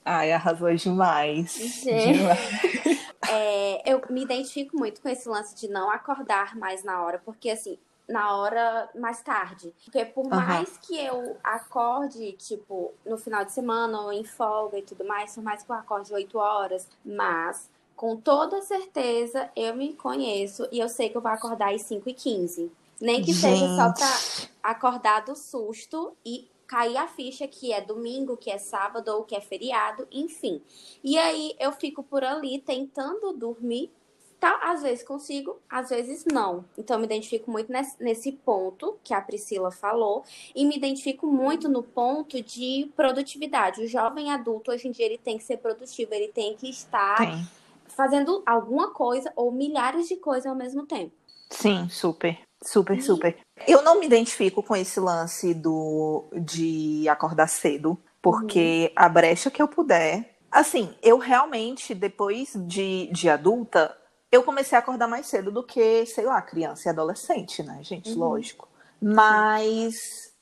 Ai, 0.04 0.30
arrasou 0.32 0.72
demais. 0.76 1.82
demais. 1.82 2.92
É, 3.28 3.90
eu 3.90 4.02
me 4.10 4.22
identifico 4.22 4.76
muito 4.76 5.00
com 5.00 5.08
esse 5.08 5.28
lance 5.28 5.54
de 5.54 5.68
não 5.68 5.90
acordar 5.90 6.56
mais 6.56 6.82
na 6.82 7.02
hora, 7.02 7.20
porque 7.24 7.50
assim, 7.50 7.78
na 8.08 8.36
hora 8.36 8.88
mais 8.94 9.22
tarde. 9.22 9.74
Porque 9.84 10.04
por 10.04 10.24
uhum. 10.24 10.30
mais 10.30 10.76
que 10.78 10.96
eu 10.96 11.36
acorde, 11.42 12.32
tipo, 12.32 12.92
no 13.06 13.16
final 13.16 13.44
de 13.44 13.52
semana 13.52 14.00
ou 14.00 14.12
em 14.12 14.24
folga 14.24 14.78
e 14.78 14.82
tudo 14.82 15.04
mais, 15.04 15.34
por 15.34 15.42
mais 15.42 15.62
que 15.62 15.70
eu 15.70 15.76
acorde 15.76 16.12
8 16.12 16.38
horas, 16.38 16.88
mas 17.04 17.70
com 17.94 18.16
toda 18.16 18.60
certeza 18.62 19.50
eu 19.54 19.74
me 19.76 19.94
conheço 19.94 20.66
e 20.72 20.80
eu 20.80 20.88
sei 20.88 21.08
que 21.08 21.16
eu 21.16 21.20
vou 21.20 21.30
acordar 21.30 21.72
às 21.72 21.82
5 21.82 22.08
e 22.08 22.14
15 22.14 22.72
Nem 23.02 23.20
que 23.20 23.32
Gente. 23.32 23.58
seja 23.58 23.66
só 23.74 23.92
pra 23.92 24.70
acordar 24.70 25.24
do 25.24 25.34
susto 25.34 26.16
e 26.24 26.48
cair 26.72 26.96
a 26.96 27.06
ficha 27.06 27.46
que 27.46 27.70
é 27.70 27.82
domingo, 27.82 28.34
que 28.34 28.50
é 28.50 28.56
sábado 28.56 29.08
ou 29.08 29.24
que 29.24 29.36
é 29.36 29.42
feriado, 29.42 30.08
enfim. 30.10 30.62
E 31.04 31.18
aí 31.18 31.54
eu 31.60 31.70
fico 31.70 32.02
por 32.02 32.24
ali 32.24 32.58
tentando 32.60 33.34
dormir. 33.34 33.92
Tá, 34.40 34.58
às 34.60 34.82
vezes 34.82 35.04
consigo, 35.04 35.60
às 35.68 35.90
vezes 35.90 36.24
não. 36.24 36.64
Então, 36.76 36.98
me 36.98 37.04
identifico 37.04 37.48
muito 37.48 37.70
nesse, 37.70 38.02
nesse 38.02 38.32
ponto 38.32 38.98
que 39.04 39.14
a 39.14 39.20
Priscila 39.20 39.70
falou 39.70 40.24
e 40.52 40.64
me 40.64 40.74
identifico 40.74 41.28
muito 41.28 41.68
no 41.68 41.82
ponto 41.82 42.42
de 42.42 42.90
produtividade. 42.96 43.82
O 43.82 43.86
jovem 43.86 44.32
adulto, 44.32 44.72
hoje 44.72 44.88
em 44.88 44.90
dia, 44.90 45.04
ele 45.04 45.18
tem 45.18 45.38
que 45.38 45.44
ser 45.44 45.58
produtivo, 45.58 46.12
ele 46.12 46.28
tem 46.28 46.56
que 46.56 46.68
estar 46.68 47.18
tem. 47.18 47.46
fazendo 47.86 48.42
alguma 48.44 48.90
coisa 48.90 49.30
ou 49.36 49.52
milhares 49.52 50.08
de 50.08 50.16
coisas 50.16 50.46
ao 50.46 50.56
mesmo 50.56 50.86
tempo. 50.86 51.12
Sim, 51.50 51.88
super. 51.88 52.40
Super, 52.64 52.96
e... 52.96 53.02
super. 53.02 53.38
Eu 53.66 53.82
não 53.82 53.98
me 53.98 54.06
identifico 54.06 54.62
com 54.62 54.74
esse 54.76 54.98
lance 55.00 55.54
do 55.54 56.24
de 56.32 57.08
acordar 57.08 57.48
cedo, 57.48 57.98
porque 58.20 58.92
uhum. 58.96 59.04
a 59.04 59.08
brecha 59.08 59.50
que 59.50 59.60
eu 59.60 59.68
puder. 59.68 60.36
Assim, 60.50 60.94
eu 61.02 61.18
realmente, 61.18 61.94
depois 61.94 62.52
de, 62.54 63.08
de 63.10 63.28
adulta, 63.28 63.96
eu 64.30 64.42
comecei 64.42 64.76
a 64.76 64.80
acordar 64.80 65.06
mais 65.06 65.26
cedo 65.26 65.50
do 65.50 65.62
que, 65.62 66.04
sei 66.06 66.24
lá, 66.24 66.40
criança 66.42 66.88
e 66.88 66.90
adolescente, 66.90 67.62
né, 67.62 67.78
gente? 67.82 68.10
Uhum. 68.10 68.18
Lógico. 68.18 68.68
Mas 69.00 70.32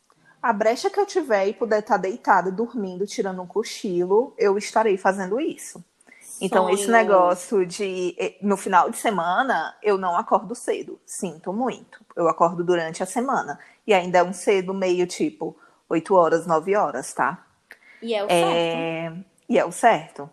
a 0.43 0.53
brecha 0.53 0.91
que 0.91 0.99
eu 0.99 1.07
tiver 1.07 1.49
e 1.49 1.53
puder 1.53 1.81
estar 1.81 1.97
deitada, 1.97 2.51
dormindo, 2.51 3.07
tirando 3.07 3.43
um 3.43 3.47
cochilo, 3.47 4.35
eu 4.39 4.57
estarei 4.57 4.97
fazendo 4.97 5.41
isso. 5.41 5.85
Então, 6.41 6.65
Sonho. 6.65 6.75
esse 6.75 6.91
negócio 6.91 7.67
de 7.67 8.17
no 8.41 8.57
final 8.57 8.91
de 8.91 8.97
semana 8.97 9.77
eu 9.83 9.99
não 9.99 10.17
acordo 10.17 10.55
cedo. 10.55 10.99
Sinto 11.05 11.53
muito. 11.53 12.05
Eu 12.17 12.29
acordo 12.29 12.65
durante 12.65 13.03
a 13.03 13.07
semana. 13.07 13.59
E 13.87 13.93
ainda 13.93 14.19
é 14.19 14.23
um 14.23 14.33
cedo 14.33 14.73
meio 14.73 15.07
tipo 15.07 15.57
8 15.89 16.15
horas, 16.15 16.47
9 16.47 16.77
horas, 16.77 17.13
tá? 17.13 17.45
E 18.01 18.15
é 18.15 18.25
o 18.25 18.27
é... 18.29 18.29
certo. 18.29 19.25
E 19.49 19.59
é 19.59 19.65
o 19.65 19.73
certo. 19.73 20.31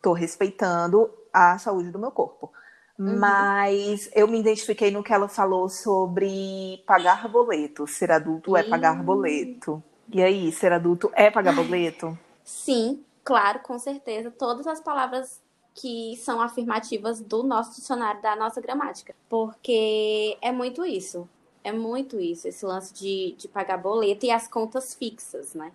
Tô 0.00 0.12
respeitando 0.12 1.10
a 1.32 1.58
saúde 1.58 1.90
do 1.90 1.98
meu 1.98 2.10
corpo. 2.10 2.52
Uhum. 2.98 3.18
Mas 3.18 4.10
eu 4.14 4.28
me 4.28 4.38
identifiquei 4.38 4.90
no 4.90 5.02
que 5.02 5.12
ela 5.12 5.28
falou 5.28 5.68
sobre 5.68 6.82
pagar 6.86 7.26
boleto. 7.28 7.86
Ser 7.86 8.12
adulto 8.12 8.56
é 8.56 8.62
pagar 8.62 9.02
boleto. 9.02 9.82
E 10.08 10.22
aí, 10.22 10.52
ser 10.52 10.72
adulto 10.72 11.10
é 11.14 11.30
pagar 11.30 11.54
boleto? 11.54 12.16
Sim, 12.44 13.02
claro, 13.24 13.60
com 13.60 13.78
certeza. 13.78 14.30
Todas 14.30 14.66
as 14.66 14.80
palavras 14.80 15.42
que 15.74 16.16
são 16.16 16.40
afirmativas 16.40 17.20
do 17.20 17.42
nosso 17.42 17.74
dicionário, 17.74 18.20
da 18.20 18.36
nossa 18.36 18.60
gramática. 18.60 19.14
Porque 19.28 20.36
é 20.40 20.52
muito 20.52 20.84
isso. 20.84 21.28
É 21.64 21.70
muito 21.70 22.20
isso, 22.20 22.48
esse 22.48 22.66
lance 22.66 22.92
de, 22.92 23.36
de 23.38 23.46
pagar 23.46 23.78
boleto 23.78 24.26
e 24.26 24.30
as 24.32 24.48
contas 24.48 24.94
fixas, 24.94 25.54
né? 25.54 25.70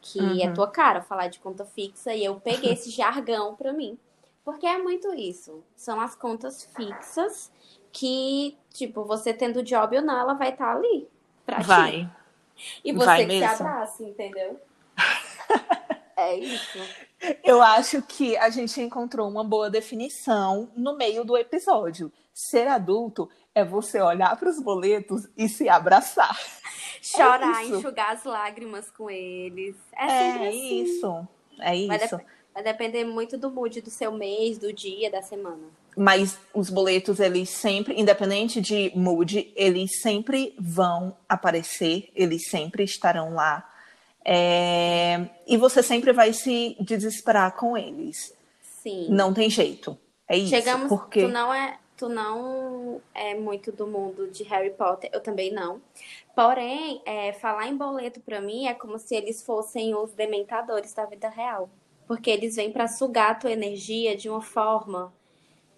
Que 0.00 0.18
é 0.18 0.22
uhum. 0.22 0.42
é 0.42 0.52
tua 0.52 0.68
cara 0.68 1.00
falar 1.00 1.28
de 1.28 1.38
conta 1.38 1.64
fixa 1.64 2.14
e 2.14 2.22
eu 2.22 2.38
peguei 2.38 2.72
esse 2.72 2.90
jargão 2.92 3.54
pra 3.54 3.72
mim. 3.72 3.98
Porque 4.44 4.66
é 4.66 4.76
muito 4.76 5.14
isso. 5.14 5.62
São 5.74 6.00
as 6.00 6.14
contas 6.14 6.64
fixas 6.76 7.50
que, 7.92 8.58
tipo, 8.70 9.04
você 9.04 9.32
tendo 9.32 9.62
job 9.62 9.96
ou 9.96 10.02
não, 10.02 10.18
ela 10.18 10.34
vai 10.34 10.50
estar 10.50 10.66
tá 10.66 10.76
ali 10.76 11.08
pra 11.46 11.60
vai. 11.60 12.04
ti. 12.04 12.10
E 12.84 12.92
você 12.92 13.06
vai 13.06 13.20
que 13.22 13.26
mesmo. 13.26 13.56
se 13.56 13.62
abraça, 13.62 14.02
entendeu? 14.04 14.60
É 16.28 16.38
isso. 16.38 16.78
Eu 17.44 17.62
acho 17.62 18.02
que 18.02 18.36
a 18.36 18.50
gente 18.50 18.80
encontrou 18.80 19.28
uma 19.28 19.44
boa 19.44 19.70
definição 19.70 20.70
no 20.76 20.96
meio 20.96 21.24
do 21.24 21.36
episódio. 21.36 22.12
Ser 22.34 22.66
adulto 22.66 23.28
é 23.54 23.64
você 23.64 24.00
olhar 24.00 24.36
para 24.36 24.48
os 24.48 24.60
boletos 24.60 25.28
e 25.36 25.48
se 25.48 25.68
abraçar. 25.68 26.38
Chorar, 27.00 27.62
é 27.62 27.66
enxugar 27.66 28.12
as 28.12 28.24
lágrimas 28.24 28.90
com 28.90 29.10
eles. 29.10 29.76
É, 29.92 30.06
é 30.06 30.48
assim. 30.48 30.82
isso. 30.84 31.28
É 31.60 31.76
isso. 31.76 32.20
Vai 32.54 32.62
depender 32.62 33.04
muito 33.04 33.38
do 33.38 33.50
mood 33.50 33.80
do 33.80 33.90
seu 33.90 34.12
mês, 34.12 34.58
do 34.58 34.72
dia, 34.72 35.10
da 35.10 35.22
semana. 35.22 35.62
Mas 35.96 36.38
os 36.54 36.70
boletos, 36.70 37.18
eles 37.18 37.48
sempre, 37.50 37.98
independente 37.98 38.60
de 38.60 38.92
mood, 38.94 39.52
eles 39.56 40.00
sempre 40.00 40.54
vão 40.58 41.16
aparecer, 41.28 42.10
eles 42.14 42.48
sempre 42.48 42.84
estarão 42.84 43.34
lá. 43.34 43.68
É... 44.24 45.28
E 45.46 45.56
você 45.56 45.82
sempre 45.82 46.12
vai 46.12 46.32
se 46.32 46.76
desesperar 46.80 47.56
com 47.56 47.76
eles. 47.76 48.34
Sim. 48.60 49.08
Não 49.10 49.32
tem 49.32 49.48
jeito. 49.50 49.98
É 50.28 50.36
isso. 50.36 50.48
Chegamos, 50.48 50.88
porque... 50.88 51.22
tu 51.22 51.28
não 51.28 51.52
é, 51.52 51.78
tu 51.96 52.08
não 52.08 53.00
é 53.14 53.34
muito 53.34 53.72
do 53.72 53.86
mundo 53.86 54.28
de 54.28 54.42
Harry 54.44 54.70
Potter, 54.70 55.10
eu 55.12 55.20
também 55.20 55.52
não. 55.52 55.80
Porém, 56.34 57.02
é, 57.04 57.32
falar 57.32 57.68
em 57.68 57.76
boleto 57.76 58.20
para 58.20 58.40
mim 58.40 58.66
é 58.66 58.74
como 58.74 58.98
se 58.98 59.14
eles 59.14 59.42
fossem 59.42 59.94
os 59.94 60.12
dementadores 60.12 60.94
da 60.94 61.04
vida 61.04 61.28
real 61.28 61.68
porque 62.12 62.30
eles 62.30 62.56
vêm 62.56 62.70
para 62.70 62.88
sugar 62.88 63.30
a 63.30 63.34
tua 63.34 63.52
energia 63.52 64.16
de 64.16 64.28
uma 64.28 64.42
forma 64.42 65.12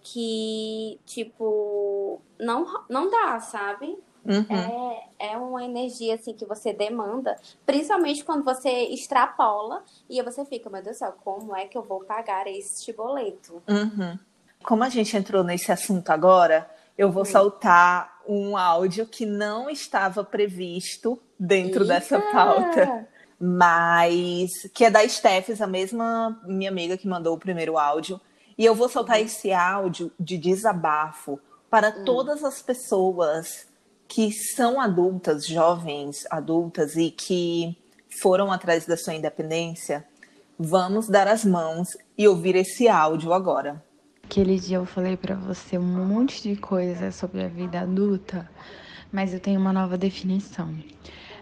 que, 0.01 0.99
tipo, 1.07 2.21
não, 2.39 2.85
não 2.89 3.09
dá, 3.09 3.39
sabe? 3.39 3.97
Uhum. 4.25 5.05
É, 5.19 5.33
é 5.33 5.37
uma 5.37 5.65
energia 5.65 6.15
assim 6.15 6.33
que 6.33 6.45
você 6.45 6.73
demanda, 6.73 7.37
principalmente 7.67 8.25
quando 8.25 8.45
você 8.45 8.71
extrapola 8.87 9.83
e 10.09 10.23
você 10.23 10.45
fica, 10.45 10.71
meu 10.71 10.83
Deus 10.83 10.97
do 10.97 10.99
céu, 10.99 11.15
como 11.25 11.55
é 11.55 11.67
que 11.67 11.77
eu 11.77 11.83
vou 11.83 12.01
pagar 12.05 12.47
este 12.47 12.93
boleto? 12.93 13.63
Uhum. 13.69 14.19
Como 14.63 14.83
a 14.83 14.89
gente 14.89 15.17
entrou 15.17 15.45
nesse 15.45 15.71
assunto 15.71 16.11
agora, 16.11 16.69
eu 16.97 17.11
vou 17.11 17.25
uhum. 17.25 17.31
soltar 17.31 18.21
um 18.27 18.57
áudio 18.57 19.07
que 19.07 19.27
não 19.27 19.69
estava 19.69 20.25
previsto 20.25 21.21
dentro 21.39 21.83
Eita! 21.83 21.95
dessa 21.95 22.21
pauta 22.33 23.07
mas 23.47 24.51
que 24.73 24.85
é 24.85 24.91
da 24.91 25.07
Stephs, 25.07 25.61
a 25.61 25.67
mesma 25.67 26.41
minha 26.47 26.71
amiga 26.71 26.97
que 26.97 27.07
mandou 27.07 27.35
o 27.35 27.39
primeiro 27.39 27.77
áudio. 27.77 28.21
E 28.57 28.65
eu 28.65 28.75
vou 28.75 28.89
soltar 28.89 29.19
uhum. 29.19 29.25
esse 29.25 29.53
áudio 29.53 30.11
de 30.19 30.39
desabafo 30.39 31.39
para 31.69 31.91
uhum. 31.91 32.05
todas 32.05 32.45
as 32.45 32.63
pessoas 32.63 33.67
que 34.09 34.31
são 34.33 34.81
adultas, 34.81 35.47
jovens 35.47 36.25
adultas 36.31 36.97
e 36.97 37.11
que 37.11 37.77
foram 38.09 38.53
atrás 38.53 38.87
da 38.87 38.97
sua 38.97 39.15
independência. 39.15 40.05
Vamos 40.59 41.09
dar 41.09 41.27
as 41.27 41.45
mãos 41.45 41.97
e 42.17 42.29
ouvir 42.29 42.55
esse 42.55 42.89
áudio 42.89 43.33
agora. 43.33 43.83
Aquele 44.23 44.59
dia 44.59 44.77
eu 44.79 44.87
falei 44.87 45.17
para 45.17 45.35
você 45.35 45.77
um 45.77 46.07
monte 46.07 46.43
de 46.43 46.57
coisas 46.57 47.15
sobre 47.15 47.43
a 47.43 47.49
vida 47.49 47.81
adulta, 47.81 48.49
mas 49.13 49.35
eu 49.35 49.41
tenho 49.41 49.61
uma 49.61 49.73
nova 49.73 49.99
definição. 49.99 50.75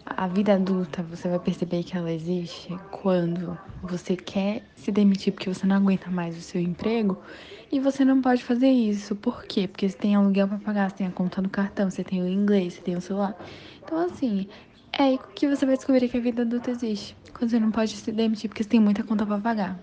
A 0.04 0.26
vida 0.26 0.54
adulta, 0.54 1.02
você 1.02 1.28
vai 1.28 1.38
perceber 1.38 1.84
que 1.84 1.96
ela 1.96 2.12
existe 2.12 2.76
quando 2.90 3.56
você 3.82 4.16
quer 4.16 4.62
se 4.74 4.90
demitir 4.90 5.32
porque 5.32 5.48
você 5.48 5.66
não 5.66 5.76
aguenta 5.76 6.10
mais 6.10 6.36
o 6.36 6.40
seu 6.40 6.60
emprego 6.60 7.22
e 7.70 7.78
você 7.78 8.04
não 8.04 8.20
pode 8.20 8.42
fazer 8.42 8.68
isso. 8.68 9.14
Por 9.14 9.44
quê? 9.44 9.68
Porque 9.68 9.88
você 9.88 9.96
tem 9.96 10.14
aluguel 10.16 10.48
para 10.48 10.58
pagar, 10.58 10.90
você 10.90 10.96
tem 10.96 11.06
a 11.06 11.10
conta 11.12 11.40
do 11.40 11.48
cartão, 11.48 11.88
você 11.90 12.02
tem 12.02 12.20
o 12.20 12.28
inglês, 12.28 12.74
você 12.74 12.82
tem 12.82 12.96
o 12.96 13.00
celular. 13.00 13.36
Então, 13.82 13.98
assim, 13.98 14.48
é 14.92 15.04
aí 15.04 15.18
que 15.34 15.46
você 15.48 15.64
vai 15.64 15.76
descobrir 15.76 16.08
que 16.08 16.16
a 16.16 16.20
vida 16.20 16.42
adulta 16.42 16.70
existe. 16.70 17.16
Quando 17.32 17.50
você 17.50 17.60
não 17.60 17.70
pode 17.70 17.96
se 17.96 18.12
demitir 18.12 18.50
porque 18.50 18.62
você 18.62 18.68
tem 18.68 18.80
muita 18.80 19.04
conta 19.04 19.24
para 19.24 19.38
pagar. 19.38 19.78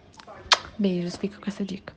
Beijos, 0.77 1.15
fica 1.15 1.39
com 1.39 1.49
essa 1.49 1.63
dica. 1.63 1.93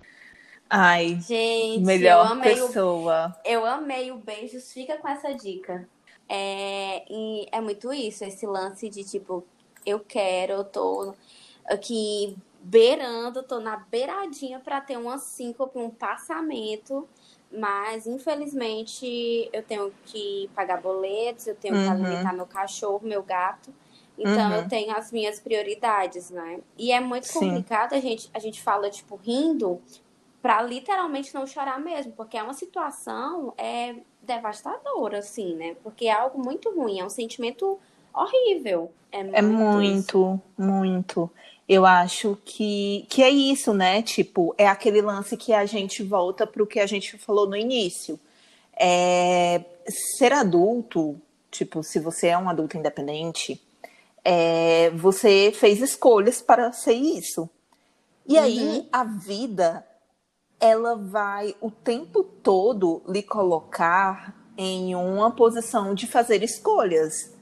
Ai, 0.71 1.21
gente, 1.21 1.85
melhor 1.85 2.27
eu 2.27 2.33
amei 2.33 2.55
pessoa. 2.55 3.37
O, 3.45 3.49
eu 3.49 3.67
amei 3.67 4.11
o 4.13 4.19
beijos, 4.19 4.73
fica 4.73 4.97
com 4.97 5.09
essa 5.09 5.35
dica. 5.35 5.89
É, 6.29 7.05
e 7.11 7.47
é 7.53 7.61
muito 7.61 7.93
isso, 7.93 8.25
esse 8.25 8.47
lance 8.47 8.89
de 8.89 9.05
tipo, 9.05 9.45
eu 9.85 10.01
quero, 10.01 10.55
eu 10.55 10.65
tô 10.65 11.15
aqui 11.67 12.37
beirando, 12.63 13.43
tô 13.43 13.59
na 13.59 13.77
beiradinha 13.77 14.61
para 14.61 14.81
ter 14.81 14.97
uma 14.97 15.19
síncope, 15.19 15.79
um 15.79 15.91
passamento, 15.91 17.09
mas 17.51 18.07
infelizmente 18.07 19.51
eu 19.53 19.63
tenho 19.63 19.93
que 20.07 20.49
pagar 20.55 20.81
boletos, 20.81 21.47
eu 21.47 21.55
tenho 21.55 21.75
uhum. 21.75 21.85
que 21.85 21.91
alimentar 21.91 22.33
meu 22.33 22.47
cachorro, 22.47 23.01
meu 23.03 23.23
gato. 23.23 23.73
Então 24.17 24.51
uhum. 24.51 24.57
eu 24.57 24.69
tenho 24.69 24.97
as 24.97 25.11
minhas 25.11 25.41
prioridades, 25.41 26.31
né? 26.31 26.61
E 26.79 26.93
é 26.93 27.01
muito 27.01 27.27
Sim. 27.27 27.41
complicado 27.41 27.95
a 27.95 28.01
gente 28.01 28.31
a 28.33 28.39
gente 28.39 28.63
fala 28.63 28.89
tipo 28.91 29.17
rindo 29.17 29.81
para 30.43 30.61
literalmente 30.61 31.33
não 31.33 31.47
chorar 31.47 31.79
mesmo, 31.79 32.13
porque 32.13 32.37
é 32.37 32.43
uma 32.43 32.53
situação 32.53 33.55
é 33.57 33.95
devastador, 34.21 35.15
assim, 35.15 35.55
né? 35.55 35.77
Porque 35.85 36.07
é 36.07 36.13
algo 36.13 36.43
muito 36.43 36.75
ruim, 36.75 36.99
é 36.99 37.05
um 37.05 37.11
sentimento 37.11 37.79
horrível. 38.13 38.91
É 39.13 39.23
muito, 39.23 39.37
é 39.37 39.43
muito, 39.43 40.41
muito. 40.59 41.31
Eu 41.69 41.87
acho 41.87 42.37
que, 42.45 43.07
que 43.09 43.23
é 43.23 43.31
isso, 43.31 43.73
né? 43.73 44.03
Tipo, 44.03 44.53
é 44.59 44.67
aquele 44.67 45.01
lance 45.01 45.37
que 45.37 45.53
a 45.53 45.65
gente 45.65 46.03
volta 46.03 46.47
para 46.47 46.63
o 46.63 46.67
que 46.67 46.81
a 46.81 46.87
gente 46.87 47.17
falou 47.19 47.49
no 47.49 47.57
início. 47.57 48.19
É, 48.77 49.63
ser 50.17 50.33
adulto, 50.33 51.21
tipo, 51.51 51.85
se 51.85 52.01
você 52.01 52.29
é 52.29 52.39
um 52.39 52.49
adulto 52.49 52.77
independente, 52.77 53.61
é, 54.25 54.91
você 54.91 55.53
fez 55.55 55.81
escolhas 55.81 56.43
para 56.43 56.73
ser 56.73 56.95
isso. 56.95 57.49
E 58.27 58.37
uhum. 58.37 58.43
aí 58.43 58.89
a 58.91 59.05
vida 59.05 59.87
ela 60.63 60.95
vai 60.95 61.57
o 61.61 61.73
tempo 61.73 62.23
todo 62.23 63.03
lhe 63.09 63.21
colocar 63.21 64.33
em 64.57 64.95
uma 64.95 65.33
posição 65.33 65.93
de 65.93 66.07
fazer 66.07 66.41
escolhas. 66.45 67.33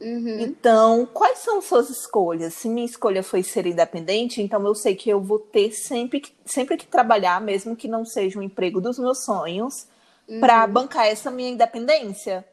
Uhum. 0.00 0.38
Então, 0.38 1.04
quais 1.12 1.40
são 1.40 1.60
suas 1.60 1.90
escolhas? 1.90 2.54
Se 2.54 2.68
minha 2.68 2.86
escolha 2.86 3.24
foi 3.24 3.42
ser 3.42 3.66
independente, 3.66 4.40
então 4.40 4.64
eu 4.64 4.74
sei 4.76 4.94
que 4.94 5.10
eu 5.10 5.20
vou 5.20 5.40
ter 5.40 5.72
sempre 5.72 6.20
que, 6.20 6.32
sempre 6.46 6.76
que 6.76 6.86
trabalhar, 6.86 7.40
mesmo 7.40 7.74
que 7.74 7.88
não 7.88 8.04
seja 8.04 8.38
um 8.38 8.42
emprego 8.42 8.80
dos 8.80 9.00
meus 9.00 9.24
sonhos, 9.24 9.88
uhum. 10.28 10.38
para 10.38 10.64
bancar 10.68 11.06
essa 11.06 11.28
minha 11.28 11.50
independência. 11.50 12.46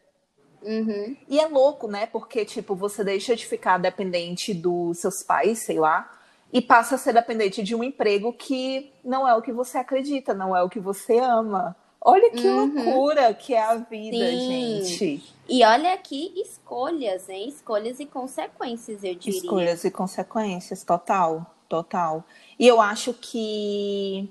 Uhum. 0.64 1.16
E 1.30 1.40
é 1.40 1.48
louco, 1.48 1.88
né? 1.88 2.08
Porque, 2.08 2.44
tipo, 2.44 2.74
você 2.74 3.04
deixa 3.04 3.36
de 3.36 3.46
ficar 3.46 3.78
dependente 3.78 4.52
dos 4.52 4.98
seus 4.98 5.22
pais, 5.22 5.64
sei 5.64 5.78
lá, 5.78 6.17
e 6.52 6.62
passa 6.62 6.96
a 6.96 6.98
ser 6.98 7.14
dependente 7.14 7.62
de 7.62 7.76
um 7.76 7.84
emprego 7.84 8.32
que 8.34 8.92
não 9.04 9.28
é 9.28 9.36
o 9.36 9.42
que 9.42 9.52
você 9.52 9.78
acredita, 9.78 10.34
não 10.34 10.56
é 10.56 10.64
o 10.64 10.70
que 10.70 10.80
você 10.80 11.18
ama. 11.18 11.76
Olha 12.00 12.32
que 12.32 12.48
uhum. 12.48 12.74
loucura 12.74 13.34
que 13.34 13.54
é 13.54 13.62
a 13.62 13.76
vida, 13.76 14.18
Sim. 14.18 14.84
gente. 14.84 15.34
E 15.50 15.64
olha 15.66 15.94
aqui 15.94 16.32
escolhas, 16.38 17.28
hein? 17.28 17.50
Escolhas 17.50 18.00
e 18.00 18.06
consequências, 18.06 19.04
eu 19.04 19.16
diria. 19.16 19.40
Escolhas 19.40 19.84
e 19.84 19.92
consequências, 19.92 20.84
total, 20.84 21.54
total. 21.68 22.24
E 22.58 22.66
eu 22.68 22.80
acho 22.80 23.14
que 23.14 24.30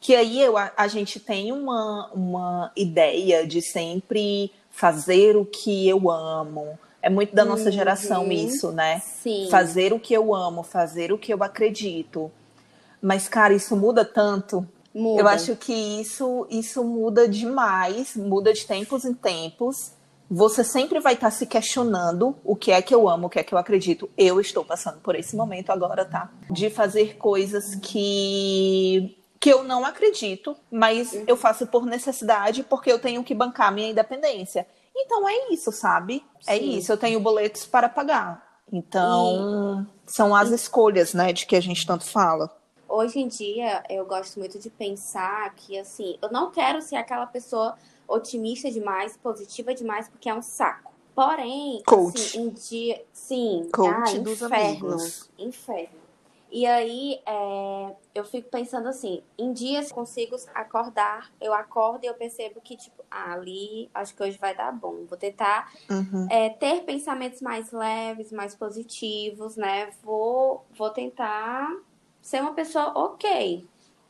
Que 0.00 0.14
aí 0.14 0.40
eu, 0.40 0.56
a, 0.56 0.72
a 0.76 0.88
gente 0.88 1.20
tem 1.20 1.52
uma, 1.52 2.10
uma 2.14 2.72
ideia 2.74 3.46
de 3.46 3.60
sempre 3.60 4.50
fazer 4.70 5.36
o 5.36 5.44
que 5.44 5.86
eu 5.86 6.10
amo. 6.10 6.78
É 7.02 7.08
muito 7.08 7.34
da 7.34 7.44
nossa 7.44 7.66
Uhum. 7.66 7.72
geração 7.72 8.30
isso, 8.30 8.70
né? 8.72 9.00
Sim. 9.00 9.48
Fazer 9.50 9.92
o 9.92 9.98
que 9.98 10.12
eu 10.12 10.34
amo, 10.34 10.62
fazer 10.62 11.12
o 11.12 11.18
que 11.18 11.32
eu 11.32 11.42
acredito. 11.42 12.30
Mas, 13.00 13.28
cara, 13.28 13.54
isso 13.54 13.74
muda 13.76 14.04
tanto. 14.04 14.66
Muda. 14.94 15.22
Eu 15.22 15.28
acho 15.28 15.56
que 15.56 15.72
isso, 15.72 16.46
isso 16.50 16.84
muda 16.84 17.26
demais, 17.28 18.14
muda 18.16 18.52
de 18.52 18.66
tempos 18.66 19.04
em 19.04 19.14
tempos. 19.14 19.92
Você 20.30 20.62
sempre 20.62 21.00
vai 21.00 21.14
estar 21.14 21.30
se 21.30 21.46
questionando 21.46 22.36
o 22.44 22.54
que 22.54 22.70
é 22.70 22.80
que 22.82 22.94
eu 22.94 23.08
amo, 23.08 23.26
o 23.26 23.30
que 23.30 23.38
é 23.38 23.42
que 23.42 23.52
eu 23.54 23.58
acredito. 23.58 24.08
Eu 24.16 24.40
estou 24.40 24.64
passando 24.64 24.98
por 25.00 25.14
esse 25.14 25.34
momento 25.34 25.70
agora, 25.70 26.04
tá? 26.04 26.30
De 26.50 26.70
fazer 26.70 27.16
coisas 27.16 27.74
que 27.76 29.16
que 29.40 29.48
eu 29.48 29.64
não 29.64 29.86
acredito, 29.86 30.54
mas 30.70 31.18
eu 31.26 31.34
faço 31.34 31.66
por 31.66 31.86
necessidade 31.86 32.62
porque 32.62 32.92
eu 32.92 32.98
tenho 32.98 33.24
que 33.24 33.34
bancar 33.34 33.72
minha 33.72 33.88
independência. 33.88 34.66
Então 35.04 35.28
é 35.28 35.52
isso, 35.52 35.72
sabe? 35.72 36.24
É 36.46 36.58
Sim. 36.58 36.78
isso, 36.78 36.92
eu 36.92 36.96
tenho 36.96 37.20
boletos 37.20 37.66
para 37.66 37.88
pagar. 37.88 38.48
Então, 38.72 39.86
são 40.06 40.34
as 40.34 40.50
escolhas, 40.50 41.12
né, 41.12 41.32
de 41.32 41.46
que 41.46 41.56
a 41.56 41.60
gente 41.60 41.84
tanto 41.86 42.04
fala. 42.04 42.56
Hoje 42.88 43.20
em 43.20 43.28
dia, 43.28 43.82
eu 43.88 44.04
gosto 44.04 44.38
muito 44.38 44.58
de 44.58 44.70
pensar 44.70 45.54
que, 45.54 45.78
assim, 45.78 46.18
eu 46.20 46.30
não 46.30 46.50
quero 46.50 46.80
ser 46.82 46.96
aquela 46.96 47.26
pessoa 47.26 47.76
otimista 48.06 48.70
demais, 48.70 49.16
positiva 49.16 49.74
demais, 49.74 50.08
porque 50.08 50.28
é 50.28 50.34
um 50.34 50.42
saco. 50.42 50.92
Porém, 51.14 51.82
Coach. 51.86 52.20
assim, 52.20 52.40
em 52.40 52.48
dia. 52.48 53.04
Sim, 53.12 53.68
Coach 53.72 54.16
ah, 54.16 54.20
dos 54.20 54.42
inferno. 54.42 54.54
amigos. 54.56 55.30
Inferno. 55.38 55.99
E 56.52 56.66
aí, 56.66 57.20
é, 57.24 57.94
eu 58.14 58.24
fico 58.24 58.48
pensando 58.50 58.88
assim, 58.88 59.22
em 59.38 59.52
dias 59.52 59.92
consigo 59.92 60.34
acordar, 60.54 61.30
eu 61.40 61.54
acordo 61.54 62.04
e 62.04 62.08
eu 62.08 62.14
percebo 62.14 62.60
que, 62.60 62.76
tipo, 62.76 63.04
ah, 63.10 63.34
ali, 63.34 63.88
acho 63.94 64.14
que 64.14 64.22
hoje 64.22 64.36
vai 64.38 64.54
dar 64.54 64.72
bom. 64.72 65.04
Vou 65.06 65.16
tentar 65.16 65.72
Uhum. 65.88 66.26
é, 66.28 66.48
ter 66.50 66.82
pensamentos 66.82 67.40
mais 67.40 67.70
leves, 67.70 68.32
mais 68.32 68.54
positivos, 68.54 69.56
né? 69.56 69.90
Vou, 70.02 70.64
vou 70.72 70.90
tentar 70.90 71.72
ser 72.20 72.40
uma 72.40 72.52
pessoa 72.52 72.92
ok. 72.98 73.66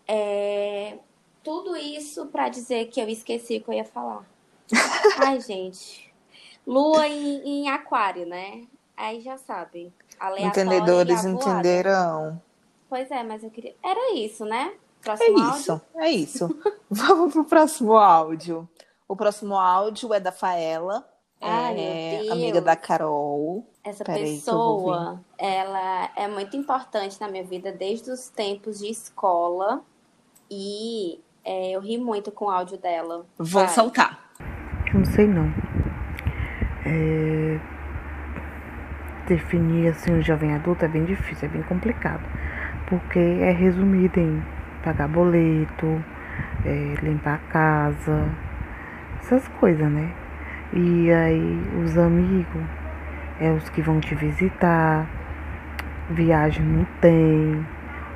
É, 0.08 0.98
tudo 1.44 1.76
isso 1.76 2.26
pra 2.26 2.48
dizer 2.48 2.86
que 2.88 3.00
eu 3.00 3.08
esqueci 3.08 3.58
o 3.58 3.60
que 3.62 3.68
eu 3.70 3.74
ia 3.74 3.84
falar. 3.84 4.24
Ai, 5.18 5.40
gente. 5.40 6.12
Lua 6.66 7.06
em, 7.06 7.64
em 7.64 7.68
aquário, 7.68 8.26
né? 8.26 8.66
Aí 8.96 9.20
já 9.20 9.36
sabe. 9.36 9.92
Aleatória 10.20 10.46
Entendedores 10.48 11.24
e 11.24 11.28
entenderão. 11.28 12.42
Pois 12.88 13.10
é, 13.10 13.22
mas 13.22 13.42
eu 13.42 13.50
queria. 13.50 13.74
Era 13.82 14.14
isso, 14.14 14.44
né? 14.44 14.72
É 14.74 15.02
Próximo 15.02 15.38
áudio. 15.38 15.58
isso, 15.58 15.82
é 15.96 16.10
isso. 16.10 16.62
Vamos 16.90 17.32
pro 17.32 17.44
próximo 17.44 17.96
áudio. 17.96 18.68
O 19.08 19.16
próximo 19.16 19.56
áudio 19.56 20.12
é 20.12 20.20
da 20.20 20.30
Faela, 20.30 21.08
Ai, 21.40 21.80
é 21.80 22.28
amiga 22.30 22.60
da 22.60 22.76
Carol. 22.76 23.66
Essa 23.82 24.02
eu 24.02 24.06
vou 24.06 24.14
pessoa, 24.14 25.24
ela 25.38 26.10
é 26.14 26.28
muito 26.28 26.54
importante 26.54 27.18
na 27.18 27.28
minha 27.28 27.42
vida 27.42 27.72
desde 27.72 28.10
os 28.10 28.28
tempos 28.28 28.78
de 28.78 28.88
escola 28.88 29.82
e 30.50 31.18
é, 31.42 31.70
eu 31.70 31.80
ri 31.80 31.96
muito 31.96 32.30
com 32.30 32.44
o 32.44 32.50
áudio 32.50 32.76
dela. 32.76 33.24
Vou 33.38 33.62
Vai. 33.62 33.68
soltar. 33.68 34.30
Não 34.92 35.04
sei 35.04 35.26
não. 35.26 35.46
É, 36.84 37.79
Definir 39.30 39.90
assim 39.90 40.18
o 40.18 40.20
jovem 40.20 40.56
adulto 40.56 40.84
é 40.84 40.88
bem 40.88 41.04
difícil, 41.04 41.48
é 41.48 41.52
bem 41.52 41.62
complicado. 41.62 42.20
Porque 42.88 43.20
é 43.20 43.52
resumido 43.52 44.18
em 44.18 44.42
pagar 44.82 45.06
boleto, 45.06 46.04
é, 46.66 46.94
limpar 47.00 47.34
a 47.34 47.52
casa, 47.52 48.24
essas 49.20 49.46
coisas, 49.60 49.88
né? 49.88 50.10
E 50.72 51.12
aí 51.12 51.62
os 51.80 51.96
amigos 51.96 52.60
é 53.40 53.52
os 53.52 53.68
que 53.68 53.80
vão 53.80 54.00
te 54.00 54.16
visitar, 54.16 55.06
viagem 56.10 56.66
não 56.66 56.84
tem. 57.00 57.64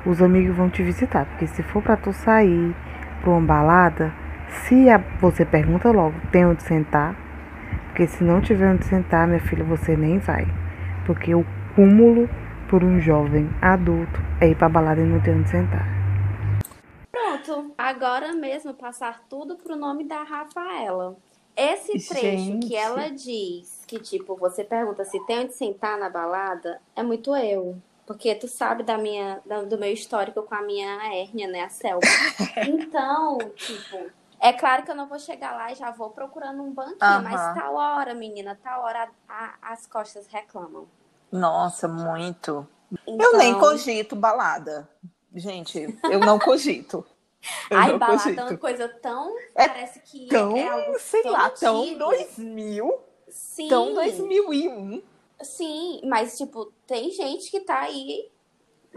Os 0.05 0.21
amigos 0.21 0.53
vão 0.53 0.69
te 0.69 0.83
visitar, 0.83 1.23
porque 1.27 1.47
se 1.47 1.63
for 1.63 1.81
pra 1.81 1.95
tu 1.95 2.11
sair 2.11 2.75
pra 3.21 3.29
uma 3.29 3.39
balada, 3.39 4.11
se 4.49 4.89
a- 4.89 5.01
você 5.21 5.45
pergunta 5.45 5.89
logo, 5.91 6.15
tem 6.29 6.45
onde 6.45 6.61
sentar? 6.63 7.15
Porque 7.87 8.05
se 8.05 8.21
não 8.21 8.41
tiver 8.41 8.67
onde 8.67 8.83
sentar, 8.83 9.25
minha 9.25 9.39
filha, 9.39 9.63
você 9.63 9.95
nem 9.95 10.19
vai. 10.19 10.45
Porque 11.05 11.35
o 11.35 11.45
cúmulo 11.75 12.27
por 12.69 12.83
um 12.83 12.99
jovem 12.99 13.49
adulto 13.61 14.19
é 14.41 14.49
ir 14.49 14.57
pra 14.57 14.69
balada 14.69 15.01
e 15.01 15.05
não 15.05 15.21
ter 15.21 15.35
onde 15.35 15.49
sentar. 15.49 15.85
Pronto, 17.11 17.73
agora 17.77 18.33
mesmo 18.33 18.73
passar 18.73 19.23
tudo 19.29 19.55
pro 19.55 19.75
nome 19.75 20.03
da 20.03 20.23
Rafaela. 20.23 21.15
Esse 21.55 21.93
trecho 21.93 22.43
Gente. 22.43 22.67
que 22.67 22.75
ela 22.75 23.09
diz, 23.09 23.83
que 23.87 23.97
tipo, 23.99 24.35
você 24.35 24.63
pergunta 24.63 25.05
se 25.05 25.23
tem 25.25 25.39
onde 25.39 25.53
sentar 25.53 25.97
na 25.97 26.09
balada, 26.09 26.81
é 26.95 27.01
muito 27.01 27.35
eu. 27.35 27.77
Porque 28.05 28.35
tu 28.35 28.47
sabe 28.47 28.83
da 28.83 28.97
minha, 28.97 29.41
do 29.67 29.77
meu 29.77 29.91
histórico 29.91 30.43
com 30.43 30.53
a 30.53 30.61
minha 30.61 31.15
hérnia, 31.15 31.47
né, 31.47 31.61
a 31.61 31.69
selva. 31.69 32.01
Então, 32.67 33.37
tipo, 33.55 34.11
é 34.49 34.53
claro 34.53 34.83
que 34.83 34.91
eu 34.91 34.95
não 34.95 35.07
vou 35.07 35.19
chegar 35.19 35.55
lá 35.55 35.71
e 35.71 35.75
já 35.75 35.91
vou 35.91 36.11
procurando 36.11 36.61
um 36.61 36.71
banquinho, 36.71 37.01
Aham. 37.01 37.23
mas 37.23 37.53
tal 37.53 37.75
hora, 37.75 38.13
menina, 38.13 38.57
tal 38.61 38.83
hora 38.83 39.09
a- 39.27 39.55
as 39.61 39.87
costas 39.87 40.27
reclamam. 40.27 40.87
Nossa, 41.31 41.87
muito. 41.87 42.67
Então, 43.07 43.31
Eu 43.31 43.37
nem 43.37 43.57
cogito 43.59 44.15
balada. 44.15 44.87
Gente, 45.33 45.99
eu 46.09 46.19
não 46.19 46.39
cogito. 46.39 47.05
Eu 47.69 47.77
Ai, 47.77 47.97
balada 47.97 48.29
é 48.29 48.31
cogito. 48.31 48.41
uma 48.43 48.57
coisa 48.57 48.87
tão. 49.01 49.35
É 49.55 49.67
parece 49.67 49.99
que 50.01 50.29
Tão, 50.29 50.55
é 50.55 50.67
algo 50.67 50.99
sei 50.99 51.21
tão 51.23 51.31
lá, 51.33 51.49
tão 51.49 51.81
antigo. 51.81 51.99
2000, 51.99 52.99
Sim, 53.29 53.67
tão 53.69 53.93
2001. 53.93 55.01
sim, 55.41 56.01
mas 56.05 56.37
tipo, 56.37 56.71
tem 56.87 57.11
gente 57.11 57.51
que 57.51 57.59
tá 57.61 57.81
aí 57.81 58.31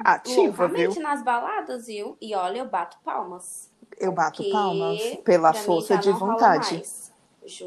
Ativa, 0.05 0.69
viu? 0.69 0.95
nas 1.01 1.23
baladas, 1.23 1.87
viu? 1.87 2.17
E 2.21 2.35
olha, 2.35 2.59
eu 2.59 2.69
bato 2.69 2.99
palmas. 3.05 3.71
Eu 4.01 4.13
bato 4.13 4.39
porque 4.39 4.53
palmas 4.53 5.01
pela 5.25 5.53
força 5.53 5.97
de 5.99 6.11
vontade. 6.13 6.83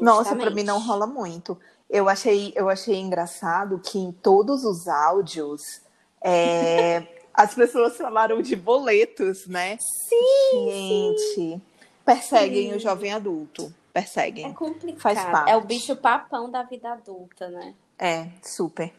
Nossa, 0.00 0.34
pra 0.36 0.50
mim 0.50 0.62
não 0.62 0.80
rola 0.80 1.06
muito. 1.06 1.58
Eu 1.90 2.08
achei, 2.08 2.52
eu 2.56 2.68
achei 2.70 2.98
engraçado 2.98 3.78
que 3.78 3.98
em 3.98 4.12
todos 4.12 4.64
os 4.64 4.88
áudios 4.88 5.82
é, 6.22 7.06
as 7.34 7.54
pessoas 7.54 7.96
falaram 7.96 8.40
de 8.40 8.56
boletos, 8.56 9.46
né? 9.46 9.76
Sim, 9.78 10.70
Gente, 10.70 11.62
perseguem 12.04 12.70
Sim. 12.70 12.76
o 12.76 12.80
jovem 12.80 13.12
adulto. 13.12 13.64
é 13.94 14.00
Perseguem. 14.00 14.52
complicado. 14.54 15.00
Faz 15.02 15.22
parte. 15.22 15.50
É 15.50 15.56
o 15.56 15.60
bicho 15.60 15.94
papão 15.96 16.50
da 16.50 16.62
vida 16.62 16.92
adulta, 16.92 17.48
né? 17.48 17.74
É, 17.98 18.28
super. 18.42 18.92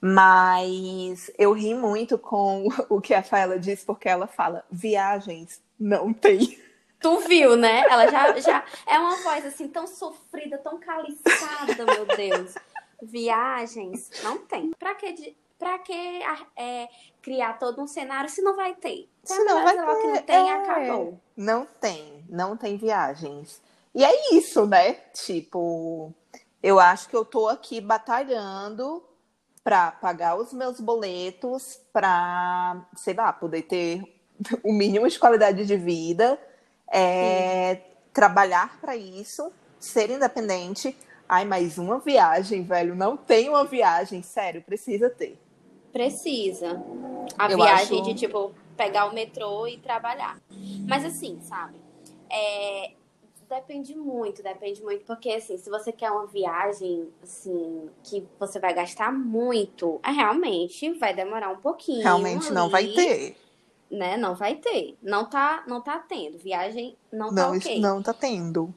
Mas 0.00 1.30
eu 1.38 1.52
ri 1.52 1.72
muito 1.72 2.18
com 2.18 2.66
o 2.90 3.00
que 3.00 3.14
a 3.14 3.22
Faela 3.22 3.58
disse, 3.58 3.86
porque 3.86 4.08
ela 4.08 4.26
fala: 4.26 4.64
viagens 4.70 5.60
não 5.78 6.12
tem. 6.12 6.58
Tu 7.00 7.20
viu, 7.20 7.56
né? 7.56 7.84
Ela 7.88 8.10
já, 8.10 8.40
já 8.40 8.64
é 8.86 8.98
uma 8.98 9.16
voz 9.16 9.44
assim 9.44 9.68
tão 9.68 9.86
sofrida, 9.86 10.56
tão 10.58 10.78
caliçada, 10.80 11.84
meu 11.84 12.06
Deus. 12.16 12.54
Viagens 13.02 14.10
não 14.22 14.38
tem. 14.38 14.70
Pra 14.78 14.94
que, 14.94 15.36
pra 15.58 15.78
que 15.80 16.22
é, 16.56 16.88
criar 17.20 17.58
todo 17.58 17.82
um 17.82 17.86
cenário 17.86 18.30
se 18.30 18.40
não 18.40 18.56
vai 18.56 18.74
ter? 18.74 19.10
Se 19.22 19.44
não 19.44 19.62
vai 19.62 19.76
melhor 19.76 20.00
que 20.00 20.06
não 20.06 20.14
ter, 20.14 20.22
tem, 20.22 20.50
é. 20.50 20.52
acabou. 20.54 21.20
Não 21.36 21.66
tem, 21.66 22.24
não 22.28 22.56
tem 22.56 22.78
viagens. 22.78 23.60
E 23.94 24.02
é 24.02 24.34
isso, 24.34 24.64
né? 24.66 24.94
Tipo, 25.12 26.10
eu 26.62 26.80
acho 26.80 27.08
que 27.10 27.16
eu 27.16 27.24
tô 27.24 27.48
aqui 27.48 27.82
batalhando 27.82 29.04
para 29.62 29.92
pagar 29.92 30.36
os 30.36 30.52
meus 30.52 30.80
boletos, 30.80 31.80
para, 31.92 32.86
sei 32.96 33.14
lá, 33.14 33.32
poder 33.32 33.62
ter 33.62 34.02
o 34.62 34.72
mínimo 34.72 35.08
de 35.08 35.18
qualidade 35.18 35.64
de 35.66 35.76
vida, 35.76 36.38
é, 36.92 37.80
trabalhar 38.12 38.78
para 38.80 38.96
isso, 38.96 39.50
ser 39.78 40.10
independente. 40.10 40.96
Ai, 41.28 41.44
mais 41.44 41.78
uma 41.78 41.98
viagem, 41.98 42.62
velho. 42.62 42.94
Não 42.94 43.16
tem 43.16 43.48
uma 43.48 43.64
viagem, 43.64 44.22
sério, 44.22 44.62
precisa 44.62 45.08
ter. 45.08 45.38
Precisa. 45.92 46.82
A 47.38 47.50
Eu 47.50 47.56
viagem 47.58 48.00
acho- 48.00 48.08
de, 48.08 48.14
tipo, 48.14 48.52
pegar 48.76 49.06
o 49.06 49.14
metrô 49.14 49.66
e 49.66 49.78
trabalhar. 49.78 50.36
Mas 50.86 51.04
assim, 51.04 51.38
sabe? 51.40 51.74
É, 52.28 52.92
depende 53.48 53.94
muito, 53.94 54.42
depende 54.42 54.82
muito. 54.82 55.04
Porque, 55.04 55.30
assim, 55.30 55.56
se 55.56 55.70
você 55.70 55.92
quer 55.92 56.10
uma 56.10 56.26
viagem, 56.26 57.08
assim, 57.22 57.88
que 58.02 58.26
você 58.38 58.58
vai 58.58 58.74
gastar 58.74 59.12
muito, 59.12 60.00
é, 60.04 60.10
realmente 60.10 60.92
vai 60.98 61.14
demorar 61.14 61.50
um 61.50 61.56
pouquinho. 61.58 62.02
Realmente 62.02 62.52
não 62.52 62.68
vai 62.68 62.84
ali, 62.84 62.94
ter. 62.94 63.36
Né? 63.94 64.16
Não 64.16 64.34
vai 64.34 64.56
ter. 64.56 64.96
Não 65.00 65.24
tá, 65.28 65.62
não 65.68 65.80
tá 65.80 65.98
tendo. 65.98 66.36
Viagem 66.38 66.96
não 67.12 67.28
tá 67.32 67.48
Não, 67.48 67.56
ok. 67.56 67.80
não 67.80 68.02
tá 68.02 68.12
tendo. 68.12 68.74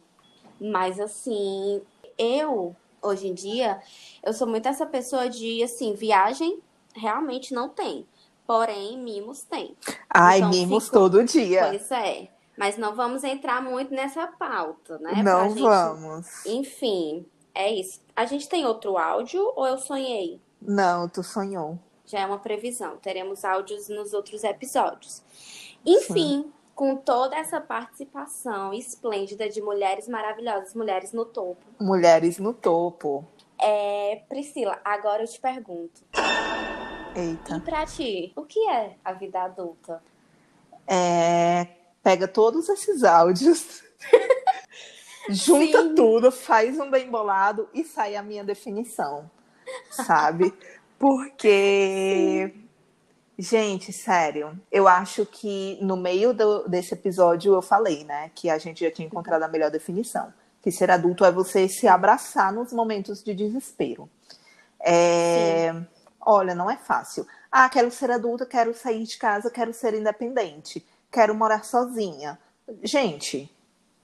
Mas 0.61 0.99
assim, 0.99 1.81
eu, 2.17 2.75
hoje 3.01 3.27
em 3.27 3.33
dia, 3.33 3.79
eu 4.23 4.31
sou 4.33 4.45
muito 4.47 4.67
essa 4.67 4.85
pessoa 4.85 5.27
de, 5.29 5.63
assim, 5.63 5.93
viagem 5.95 6.59
realmente 6.95 7.53
não 7.53 7.67
tem. 7.69 8.05
Porém, 8.45 8.97
mimos 8.97 9.41
tem. 9.43 9.75
Ai, 10.09 10.37
Então, 10.37 10.49
mimos 10.51 10.85
fico- 10.85 10.97
todo 10.99 11.23
dia. 11.23 11.67
Pois 11.69 11.91
é. 11.91 12.27
Mas 12.57 12.77
não 12.77 12.95
vamos 12.95 13.23
entrar 13.23 13.61
muito 13.61 13.93
nessa 13.93 14.25
pauta, 14.27 14.97
né? 14.99 15.21
Não 15.23 15.49
gente... 15.49 15.61
vamos. 15.61 16.45
Enfim, 16.45 17.25
é 17.53 17.71
isso. 17.71 18.01
A 18.15 18.25
gente 18.25 18.47
tem 18.49 18.65
outro 18.65 18.97
áudio 18.97 19.51
ou 19.55 19.65
eu 19.67 19.77
sonhei? 19.77 20.39
Não, 20.61 21.07
tu 21.09 21.21
sonhou. 21.23 21.77
Já 22.07 22.21
é 22.21 22.25
uma 22.25 22.39
previsão. 22.39 22.97
Teremos 22.97 23.43
áudios 23.43 23.89
nos 23.89 24.13
outros 24.13 24.43
episódios. 24.43 25.21
Enfim, 25.85 26.43
Sim. 26.43 26.53
com 26.73 26.95
toda 26.95 27.35
essa 27.35 27.59
participação 27.59 28.73
esplêndida 28.73 29.49
de 29.49 29.61
mulheres 29.61 30.07
maravilhosas, 30.07 30.73
mulheres 30.73 31.11
no 31.11 31.25
topo. 31.25 31.61
Mulheres 31.79 32.39
no 32.39 32.53
topo. 32.53 33.27
É, 33.59 34.23
Priscila, 34.29 34.79
agora 34.85 35.23
eu 35.23 35.27
te 35.27 35.39
pergunto. 35.39 36.01
Eita. 37.15 37.57
E 37.57 37.59
pra 37.61 37.85
ti, 37.85 38.31
o 38.35 38.43
que 38.43 38.59
é 38.69 38.95
a 39.03 39.11
vida 39.11 39.41
adulta? 39.41 40.01
É, 40.87 41.67
pega 42.01 42.27
todos 42.27 42.69
esses 42.69 43.03
áudios, 43.03 43.83
junta 45.29 45.81
Sim. 45.81 45.95
tudo, 45.95 46.31
faz 46.31 46.79
um 46.79 46.89
bem 46.89 47.09
bolado 47.09 47.67
e 47.73 47.83
sai 47.83 48.15
a 48.15 48.23
minha 48.23 48.43
definição, 48.43 49.29
sabe? 49.89 50.53
Porque, 50.99 52.51
Sim. 52.53 52.63
gente, 53.37 53.93
sério, 53.93 54.59
eu 54.71 54.87
acho 54.87 55.25
que 55.25 55.77
no 55.81 55.95
meio 55.95 56.33
do, 56.33 56.67
desse 56.67 56.93
episódio 56.93 57.53
eu 57.53 57.61
falei, 57.61 58.03
né, 58.03 58.31
que 58.33 58.49
a 58.49 58.57
gente 58.57 58.83
já 58.83 58.91
tinha 58.91 59.07
encontrado 59.07 59.43
a 59.43 59.47
melhor 59.47 59.69
definição. 59.69 60.33
Que 60.61 60.71
ser 60.71 60.89
adulto 60.89 61.23
é 61.23 61.31
você 61.31 61.69
se 61.69 61.87
abraçar 61.87 62.51
nos 62.51 62.73
momentos 62.73 63.23
de 63.23 63.33
desespero. 63.33 64.09
É, 64.79 65.73
olha, 66.19 66.53
não 66.55 66.69
é 66.69 66.77
fácil. 66.77 67.25
Ah, 67.51 67.69
quero 67.69 67.89
ser 67.91 68.11
adulta, 68.11 68.45
quero 68.45 68.73
sair 68.73 69.03
de 69.03 69.17
casa, 69.17 69.49
quero 69.49 69.73
ser 69.73 69.93
independente, 69.93 70.85
quero 71.11 71.33
morar 71.33 71.63
sozinha. 71.63 72.37
Gente, 72.83 73.49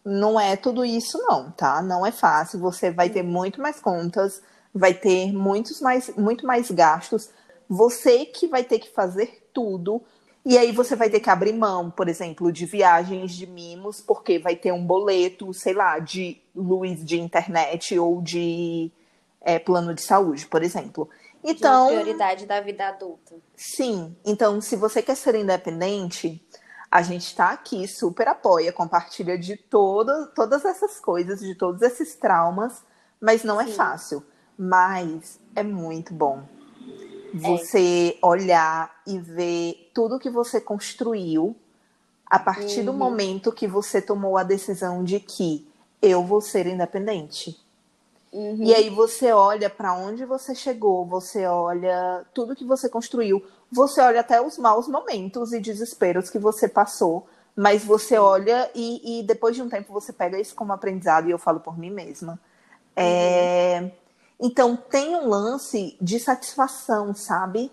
não 0.05 0.39
é 0.39 0.55
tudo 0.55 0.83
isso, 0.85 1.17
não, 1.17 1.51
tá? 1.51 1.81
Não 1.81 2.05
é 2.05 2.11
fácil. 2.11 2.59
Você 2.59 2.91
vai 2.91 3.09
ter 3.09 3.23
muito 3.23 3.61
mais 3.61 3.79
contas, 3.79 4.41
vai 4.73 4.93
ter 4.93 5.31
muitos 5.31 5.79
mais, 5.79 6.09
muito 6.15 6.47
mais 6.47 6.71
gastos. 6.71 7.29
Você 7.69 8.25
que 8.25 8.47
vai 8.47 8.63
ter 8.63 8.79
que 8.79 8.89
fazer 8.89 9.47
tudo. 9.53 10.01
E 10.45 10.57
aí 10.57 10.73
você 10.73 10.93
vai 10.95 11.09
ter 11.09 11.21
que 11.21 11.29
abrir 11.29 11.53
mão, 11.53 11.89
por 11.89 12.09
exemplo, 12.09 12.51
de 12.51 12.65
viagens 12.65 13.31
de 13.31 13.47
mimos, 13.47 14.01
porque 14.01 14.39
vai 14.39 14.57
ter 14.57 14.73
um 14.73 14.85
boleto, 14.85 15.53
sei 15.53 15.73
lá, 15.73 15.99
de 15.99 16.41
luz 16.53 17.05
de 17.05 17.17
internet 17.17 17.97
ou 17.97 18.21
de 18.21 18.91
é, 19.39 19.57
plano 19.57 19.93
de 19.93 20.01
saúde, 20.01 20.45
por 20.47 20.61
exemplo. 20.61 21.09
Então, 21.41 21.87
de 21.87 21.93
prioridade 21.93 22.45
da 22.45 22.59
vida 22.59 22.89
adulta. 22.89 23.35
Sim. 23.55 24.17
Então, 24.25 24.59
se 24.59 24.75
você 24.75 25.01
quer 25.01 25.15
ser 25.15 25.35
independente, 25.35 26.45
a 26.91 27.01
gente 27.01 27.27
está 27.27 27.51
aqui, 27.51 27.87
super 27.87 28.27
apoia, 28.27 28.73
compartilha 28.73 29.37
de 29.37 29.55
todo, 29.55 30.27
todas 30.35 30.65
essas 30.65 30.99
coisas, 30.99 31.39
de 31.39 31.55
todos 31.55 31.81
esses 31.81 32.15
traumas, 32.15 32.83
mas 33.19 33.45
não 33.45 33.61
é 33.61 33.65
Sim. 33.65 33.71
é 33.71 33.75
fácil 33.75 34.25
mas 34.57 35.39
é 35.55 35.63
muito 35.63 36.13
bom. 36.13 36.43
Você 37.33 38.17
é. 38.21 38.25
olhar 38.25 38.93
e 39.07 39.17
ver 39.19 39.89
tudo 39.93 40.19
que 40.19 40.29
você 40.29 40.61
construiu 40.61 41.55
a 42.25 42.37
partir 42.37 42.79
uhum. 42.79 42.85
do 42.85 42.93
momento 42.93 43.51
que 43.51 43.67
você 43.67 44.01
tomou 44.01 44.37
a 44.37 44.43
decisão 44.43 45.03
de 45.03 45.19
que 45.19 45.67
eu 46.01 46.23
vou 46.23 46.41
ser 46.41 46.67
independente. 46.67 47.59
Uhum. 48.31 48.57
E 48.63 48.73
aí 48.73 48.89
você 48.89 49.31
olha 49.31 49.69
para 49.69 49.93
onde 49.93 50.25
você 50.25 50.55
chegou, 50.55 51.05
você 51.05 51.45
olha 51.45 52.25
tudo 52.33 52.55
que 52.55 52.65
você 52.65 52.89
construiu, 52.89 53.43
você 53.71 54.01
olha 54.01 54.21
até 54.21 54.41
os 54.41 54.57
maus 54.57 54.87
momentos 54.87 55.53
e 55.53 55.59
desesperos 55.59 56.29
que 56.29 56.39
você 56.39 56.67
passou, 56.67 57.27
mas 57.55 57.83
você 57.83 58.17
olha 58.17 58.69
e, 58.73 59.19
e 59.19 59.23
depois 59.23 59.55
de 59.55 59.61
um 59.61 59.69
tempo 59.69 59.93
você 59.93 60.11
pega 60.11 60.39
isso 60.39 60.55
como 60.55 60.73
aprendizado, 60.73 61.27
e 61.27 61.31
eu 61.31 61.37
falo 61.37 61.59
por 61.59 61.77
mim 61.77 61.91
mesma. 61.91 62.39
É, 62.95 63.79
uhum. 63.81 63.87
É 63.87 64.02
então 64.39 64.75
tem 64.75 65.15
um 65.15 65.27
lance 65.27 65.97
de 66.01 66.19
satisfação, 66.19 67.13
sabe? 67.13 67.71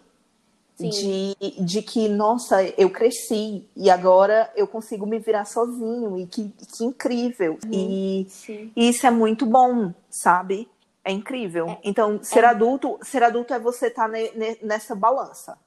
De, 0.78 1.36
de 1.62 1.82
que, 1.82 2.08
nossa, 2.08 2.62
eu 2.78 2.88
cresci 2.88 3.66
e 3.76 3.90
agora 3.90 4.50
eu 4.56 4.66
consigo 4.66 5.06
me 5.06 5.18
virar 5.18 5.44
sozinho 5.44 6.18
e 6.18 6.26
que, 6.26 6.48
que 6.74 6.84
incrível. 6.84 7.58
Uhum. 7.64 7.70
E, 7.70 8.26
e, 8.74 8.88
isso 8.88 9.06
é 9.06 9.10
muito 9.10 9.44
bom, 9.44 9.92
sabe? 10.08 10.66
É 11.04 11.12
incrível. 11.12 11.68
É, 11.68 11.78
então, 11.84 12.18
ser 12.22 12.44
é. 12.44 12.46
adulto, 12.46 12.98
ser 13.02 13.22
adulto 13.22 13.52
é 13.52 13.58
você 13.58 13.88
estar 13.88 14.10
tá 14.10 14.18
nessa 14.62 14.94
balança. 14.94 15.58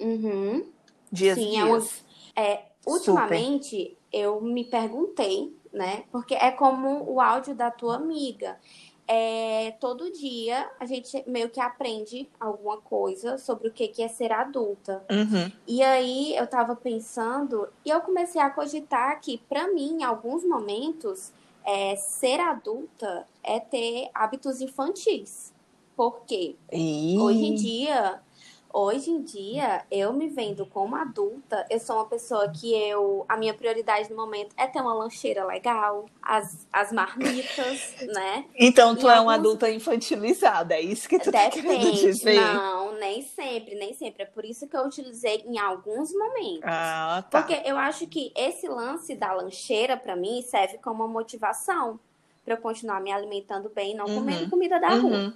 Uhum. 0.00 0.64
Dias 1.10 1.38
Sim, 1.38 1.50
dias. 1.50 2.04
É, 2.34 2.52
é, 2.52 2.64
ultimamente 2.86 3.76
Super. 3.76 3.96
eu 4.12 4.40
me 4.40 4.64
perguntei, 4.64 5.54
né? 5.72 6.04
Porque 6.10 6.34
é 6.34 6.50
como 6.50 7.04
o 7.10 7.20
áudio 7.20 7.54
da 7.54 7.70
tua 7.70 7.96
amiga 7.96 8.56
é, 9.08 9.72
todo 9.80 10.10
dia 10.10 10.68
a 10.80 10.86
gente 10.86 11.22
meio 11.26 11.48
que 11.48 11.60
aprende 11.60 12.28
alguma 12.40 12.78
coisa 12.78 13.38
sobre 13.38 13.68
o 13.68 13.72
que, 13.72 13.88
que 13.88 14.02
é 14.02 14.08
ser 14.08 14.32
adulta. 14.32 15.04
Uhum. 15.10 15.50
E 15.66 15.82
aí 15.82 16.36
eu 16.36 16.46
tava 16.46 16.74
pensando 16.74 17.68
e 17.84 17.90
eu 17.90 18.00
comecei 18.00 18.40
a 18.40 18.50
cogitar 18.50 19.20
que, 19.20 19.38
para 19.48 19.68
mim, 19.68 19.98
em 20.00 20.04
alguns 20.04 20.44
momentos, 20.44 21.32
é, 21.64 21.94
ser 21.96 22.40
adulta 22.40 23.26
é 23.42 23.60
ter 23.60 24.10
hábitos 24.12 24.60
infantis. 24.60 25.54
Porque 25.96 26.56
e... 26.70 27.16
hoje 27.18 27.44
em 27.44 27.54
dia 27.54 28.20
Hoje 28.78 29.10
em 29.10 29.22
dia, 29.22 29.86
eu 29.90 30.12
me 30.12 30.28
vendo 30.28 30.66
como 30.66 30.96
adulta, 30.96 31.64
eu 31.70 31.80
sou 31.80 31.96
uma 31.96 32.04
pessoa 32.04 32.46
que 32.50 32.74
eu. 32.74 33.24
A 33.26 33.34
minha 33.34 33.54
prioridade 33.54 34.10
no 34.10 34.16
momento 34.16 34.54
é 34.54 34.66
ter 34.66 34.82
uma 34.82 34.92
lancheira 34.92 35.46
legal, 35.46 36.04
as, 36.20 36.68
as 36.70 36.92
marmitas, 36.92 37.94
né? 38.12 38.44
Então 38.54 38.94
tu 38.94 39.06
e 39.06 39.08
é 39.08 39.12
alguns... 39.12 39.22
uma 39.22 39.34
adulta 39.34 39.70
infantilizada, 39.70 40.74
é 40.74 40.82
isso 40.82 41.08
que 41.08 41.18
tu 41.18 41.32
tá 41.32 41.48
Depende. 41.48 41.62
tá 41.62 41.72
querendo 41.72 41.90
dizer? 41.94 42.34
Não, 42.34 42.98
nem 42.98 43.22
sempre, 43.22 43.76
nem 43.76 43.94
sempre. 43.94 44.24
É 44.24 44.26
por 44.26 44.44
isso 44.44 44.68
que 44.68 44.76
eu 44.76 44.84
utilizei 44.84 45.42
em 45.46 45.58
alguns 45.58 46.12
momentos. 46.12 46.60
Ah, 46.64 47.24
tá. 47.30 47.40
Porque 47.40 47.62
eu 47.66 47.78
acho 47.78 48.06
que 48.06 48.30
esse 48.36 48.68
lance 48.68 49.14
da 49.14 49.32
lancheira, 49.32 49.96
para 49.96 50.14
mim, 50.14 50.42
serve 50.42 50.76
como 50.76 51.02
uma 51.02 51.08
motivação 51.08 51.98
para 52.44 52.52
eu 52.52 52.58
continuar 52.58 53.00
me 53.00 53.10
alimentando 53.10 53.70
bem, 53.74 53.94
não 53.94 54.04
uhum. 54.04 54.16
comendo 54.16 54.50
comida 54.50 54.78
da 54.78 54.90
rua. 54.90 55.32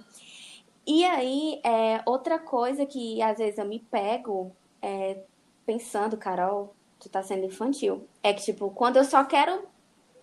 E 0.85 1.05
aí, 1.05 1.61
é, 1.63 2.01
outra 2.05 2.39
coisa 2.39 2.85
que 2.85 3.21
às 3.21 3.37
vezes 3.37 3.57
eu 3.57 3.65
me 3.65 3.79
pego 3.79 4.55
é, 4.81 5.23
pensando, 5.65 6.17
Carol, 6.17 6.75
tu 6.99 7.09
tá 7.09 7.21
sendo 7.21 7.45
infantil. 7.45 8.07
É 8.23 8.33
que, 8.33 8.43
tipo, 8.43 8.69
quando 8.71 8.97
eu 8.97 9.03
só 9.03 9.23
quero 9.23 9.63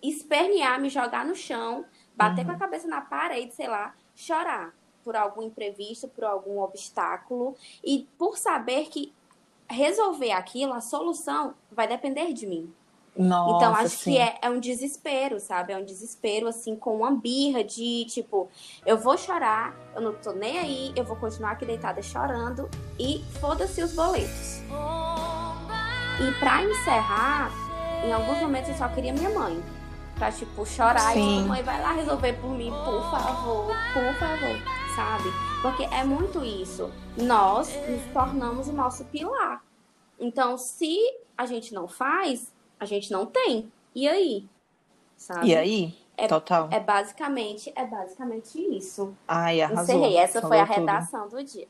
espernear, 0.02 0.80
me 0.80 0.88
jogar 0.88 1.24
no 1.24 1.34
chão, 1.34 1.84
bater 2.14 2.40
uhum. 2.40 2.46
com 2.46 2.50
a 2.50 2.54
uhum. 2.54 2.60
cabeça 2.60 2.88
na 2.88 3.00
parede, 3.00 3.54
sei 3.54 3.68
lá, 3.68 3.94
chorar 4.14 4.74
por 5.04 5.16
algum 5.16 5.42
imprevisto, 5.42 6.08
por 6.08 6.24
algum 6.24 6.60
obstáculo, 6.60 7.56
e 7.82 8.06
por 8.18 8.36
saber 8.36 8.88
que 8.88 9.12
resolver 9.68 10.32
aquilo, 10.32 10.72
a 10.72 10.80
solução, 10.80 11.54
vai 11.70 11.86
depender 11.86 12.32
de 12.32 12.46
mim. 12.46 12.72
Nossa, 13.16 13.56
então, 13.56 13.74
acho 13.74 13.96
sim. 13.96 14.12
que 14.12 14.18
é, 14.18 14.38
é 14.42 14.48
um 14.48 14.60
desespero, 14.60 15.40
sabe? 15.40 15.72
É 15.72 15.76
um 15.76 15.84
desespero, 15.84 16.46
assim, 16.46 16.76
com 16.76 16.96
uma 16.96 17.10
birra 17.10 17.64
de, 17.64 18.04
tipo, 18.06 18.48
eu 18.86 18.96
vou 18.96 19.18
chorar, 19.18 19.74
eu 19.94 20.00
não 20.00 20.14
tô 20.14 20.32
nem 20.32 20.58
aí, 20.58 20.92
eu 20.94 21.04
vou 21.04 21.16
continuar 21.16 21.52
aqui 21.52 21.66
deitada 21.66 22.00
chorando 22.00 22.68
e 22.98 23.24
foda-se 23.40 23.82
os 23.82 23.92
boletos. 23.92 24.60
E 26.20 26.38
pra 26.38 26.62
encerrar, 26.62 27.50
em 28.04 28.12
alguns 28.12 28.40
momentos 28.40 28.70
eu 28.70 28.76
só 28.76 28.88
queria 28.88 29.12
minha 29.12 29.30
mãe. 29.30 29.62
Pra, 30.16 30.32
tipo, 30.32 30.66
chorar 30.66 31.12
Sim. 31.12 31.20
e 31.20 31.36
tipo, 31.36 31.48
mãe, 31.48 31.62
vai 31.62 31.80
lá 31.80 31.92
resolver 31.92 32.32
por 32.34 32.50
mim, 32.50 32.70
por 32.70 33.08
favor, 33.08 33.66
por 33.94 34.14
favor, 34.18 34.56
sabe? 34.96 35.28
Porque 35.62 35.84
é 35.84 36.02
muito 36.02 36.44
isso. 36.44 36.90
Nós 37.16 37.68
nos 37.88 38.02
tornamos 38.12 38.66
o 38.66 38.72
nosso 38.72 39.04
pilar. 39.04 39.62
Então, 40.18 40.58
se 40.58 40.98
a 41.36 41.46
gente 41.46 41.72
não 41.72 41.86
faz, 41.86 42.52
a 42.78 42.84
gente 42.84 43.10
não 43.10 43.26
tem. 43.26 43.70
E 43.94 44.08
aí? 44.08 44.46
Sabe? 45.16 45.48
E 45.48 45.56
aí? 45.56 45.94
É, 46.16 46.26
Total. 46.26 46.68
É 46.72 46.80
basicamente, 46.80 47.72
é 47.76 47.86
basicamente 47.86 48.58
isso. 48.76 49.14
Ai, 49.26 49.60
arrasou. 49.60 49.94
Encerrei. 49.94 50.16
Essa 50.16 50.40
foi 50.40 50.58
a 50.58 50.64
redação 50.64 51.28
tudo. 51.28 51.36
do 51.36 51.44
dia. 51.44 51.68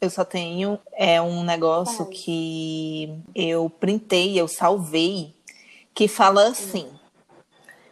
Eu 0.00 0.08
só 0.08 0.24
tenho 0.24 0.78
é 0.92 1.20
um 1.20 1.42
negócio 1.42 2.04
Vai. 2.04 2.14
que 2.14 3.18
eu 3.34 3.68
printei, 3.68 4.40
eu 4.40 4.46
salvei, 4.46 5.34
que 5.92 6.06
fala 6.06 6.44
uhum. 6.44 6.50
assim. 6.50 6.84
Uhum. 6.84 6.98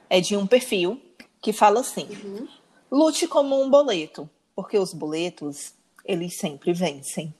É 0.08 0.20
de 0.20 0.36
um 0.36 0.46
perfil 0.46 1.02
que 1.42 1.52
fala 1.52 1.80
assim: 1.80 2.06
uhum. 2.24 2.46
lute 2.90 3.26
como 3.26 3.60
um 3.60 3.68
boleto, 3.68 4.30
porque 4.54 4.78
os 4.78 4.94
boletos, 4.94 5.74
eles 6.04 6.36
sempre 6.36 6.72
vencem. 6.72 7.34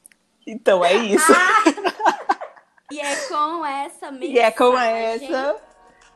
Então 0.44 0.84
é 0.84 0.94
isso. 1.06 1.32
Ah! 1.32 1.85
E 2.90 3.00
é 3.00 3.16
com 3.28 3.64
essa 3.64 4.10
mensagem... 4.10 4.34
E 4.34 4.38
é 4.38 4.50
com 4.50 4.78
essa 4.78 5.56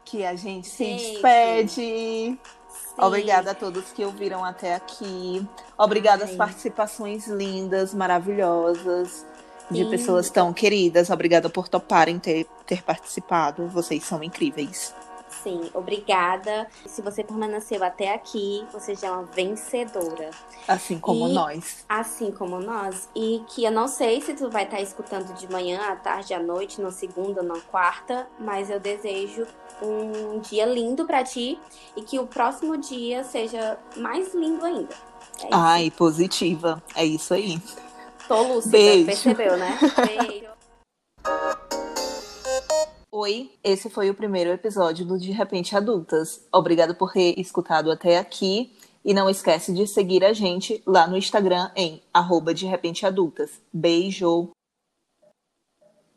que 0.04 0.24
a 0.24 0.34
gente, 0.34 0.68
gente. 0.68 1.00
se 1.00 1.12
despede. 1.12 1.70
Sim. 1.70 2.38
Obrigada 2.98 3.52
a 3.52 3.54
todos 3.54 3.92
que 3.92 4.04
ouviram 4.04 4.44
até 4.44 4.74
aqui. 4.74 5.46
Obrigada 5.76 6.24
às 6.24 6.32
participações 6.32 7.26
lindas, 7.26 7.94
maravilhosas, 7.94 9.26
Sim. 9.68 9.74
de 9.74 9.84
pessoas 9.86 10.30
tão 10.30 10.52
queridas. 10.52 11.10
Obrigada 11.10 11.48
por 11.48 11.68
toparem 11.68 12.18
ter, 12.18 12.46
ter 12.66 12.82
participado. 12.82 13.66
Vocês 13.68 14.04
são 14.04 14.22
incríveis. 14.22 14.94
Sim, 15.42 15.70
obrigada. 15.74 16.68
Se 16.86 17.00
você 17.00 17.24
permaneceu 17.24 17.82
até 17.82 18.12
aqui, 18.14 18.64
você 18.72 18.94
já 18.94 19.08
é 19.08 19.10
uma 19.10 19.22
vencedora. 19.24 20.30
Assim 20.68 20.98
como 20.98 21.28
E- 21.28 21.32
nós. 21.32 21.84
Assim 21.88 22.30
como 22.30 22.60
nós. 22.60 23.08
E 23.14 23.42
que 23.48 23.64
eu 23.64 23.70
não 23.72 23.88
sei 23.88 24.20
se 24.20 24.34
tu 24.34 24.50
vai 24.50 24.64
estar 24.64 24.80
escutando 24.80 25.32
de 25.34 25.50
manhã, 25.50 25.80
à 25.88 25.96
tarde, 25.96 26.34
à 26.34 26.40
noite, 26.40 26.80
na 26.80 26.90
segunda, 26.90 27.42
na 27.42 27.58
quarta, 27.60 28.28
mas 28.38 28.68
eu 28.70 28.78
desejo 28.78 29.46
um 29.82 30.40
dia 30.40 30.66
lindo 30.66 31.06
pra 31.06 31.24
ti 31.24 31.58
e 31.96 32.02
que 32.02 32.18
o 32.18 32.26
próximo 32.26 32.76
dia 32.76 33.24
seja 33.24 33.78
mais 33.96 34.34
lindo 34.34 34.64
ainda. 34.64 34.94
É 35.42 35.46
isso. 35.46 35.48
Ai, 35.52 35.90
positiva. 35.90 36.82
É 36.94 37.04
isso 37.04 37.32
aí. 37.32 37.58
Tô 38.28 38.42
lúcida, 38.42 38.72
Beijo. 38.72 39.06
percebeu, 39.06 39.56
né? 39.56 39.78
Beijo. 40.06 40.50
Oi, 43.12 43.50
esse 43.64 43.90
foi 43.90 44.08
o 44.08 44.14
primeiro 44.14 44.50
episódio 44.50 45.04
do 45.04 45.18
De 45.18 45.32
Repente 45.32 45.76
Adultas. 45.76 46.46
Obrigado 46.52 46.94
por 46.94 47.12
ter 47.12 47.40
escutado 47.40 47.90
até 47.90 48.16
aqui. 48.16 48.72
E 49.04 49.12
não 49.12 49.28
esquece 49.28 49.72
de 49.72 49.84
seguir 49.88 50.24
a 50.24 50.32
gente 50.32 50.80
lá 50.86 51.08
no 51.08 51.16
Instagram 51.16 51.72
em 51.74 52.00
arroba 52.14 52.54
de 52.54 52.66
repente 52.66 53.04
adultas. 53.04 53.60
Beijo! 53.72 54.50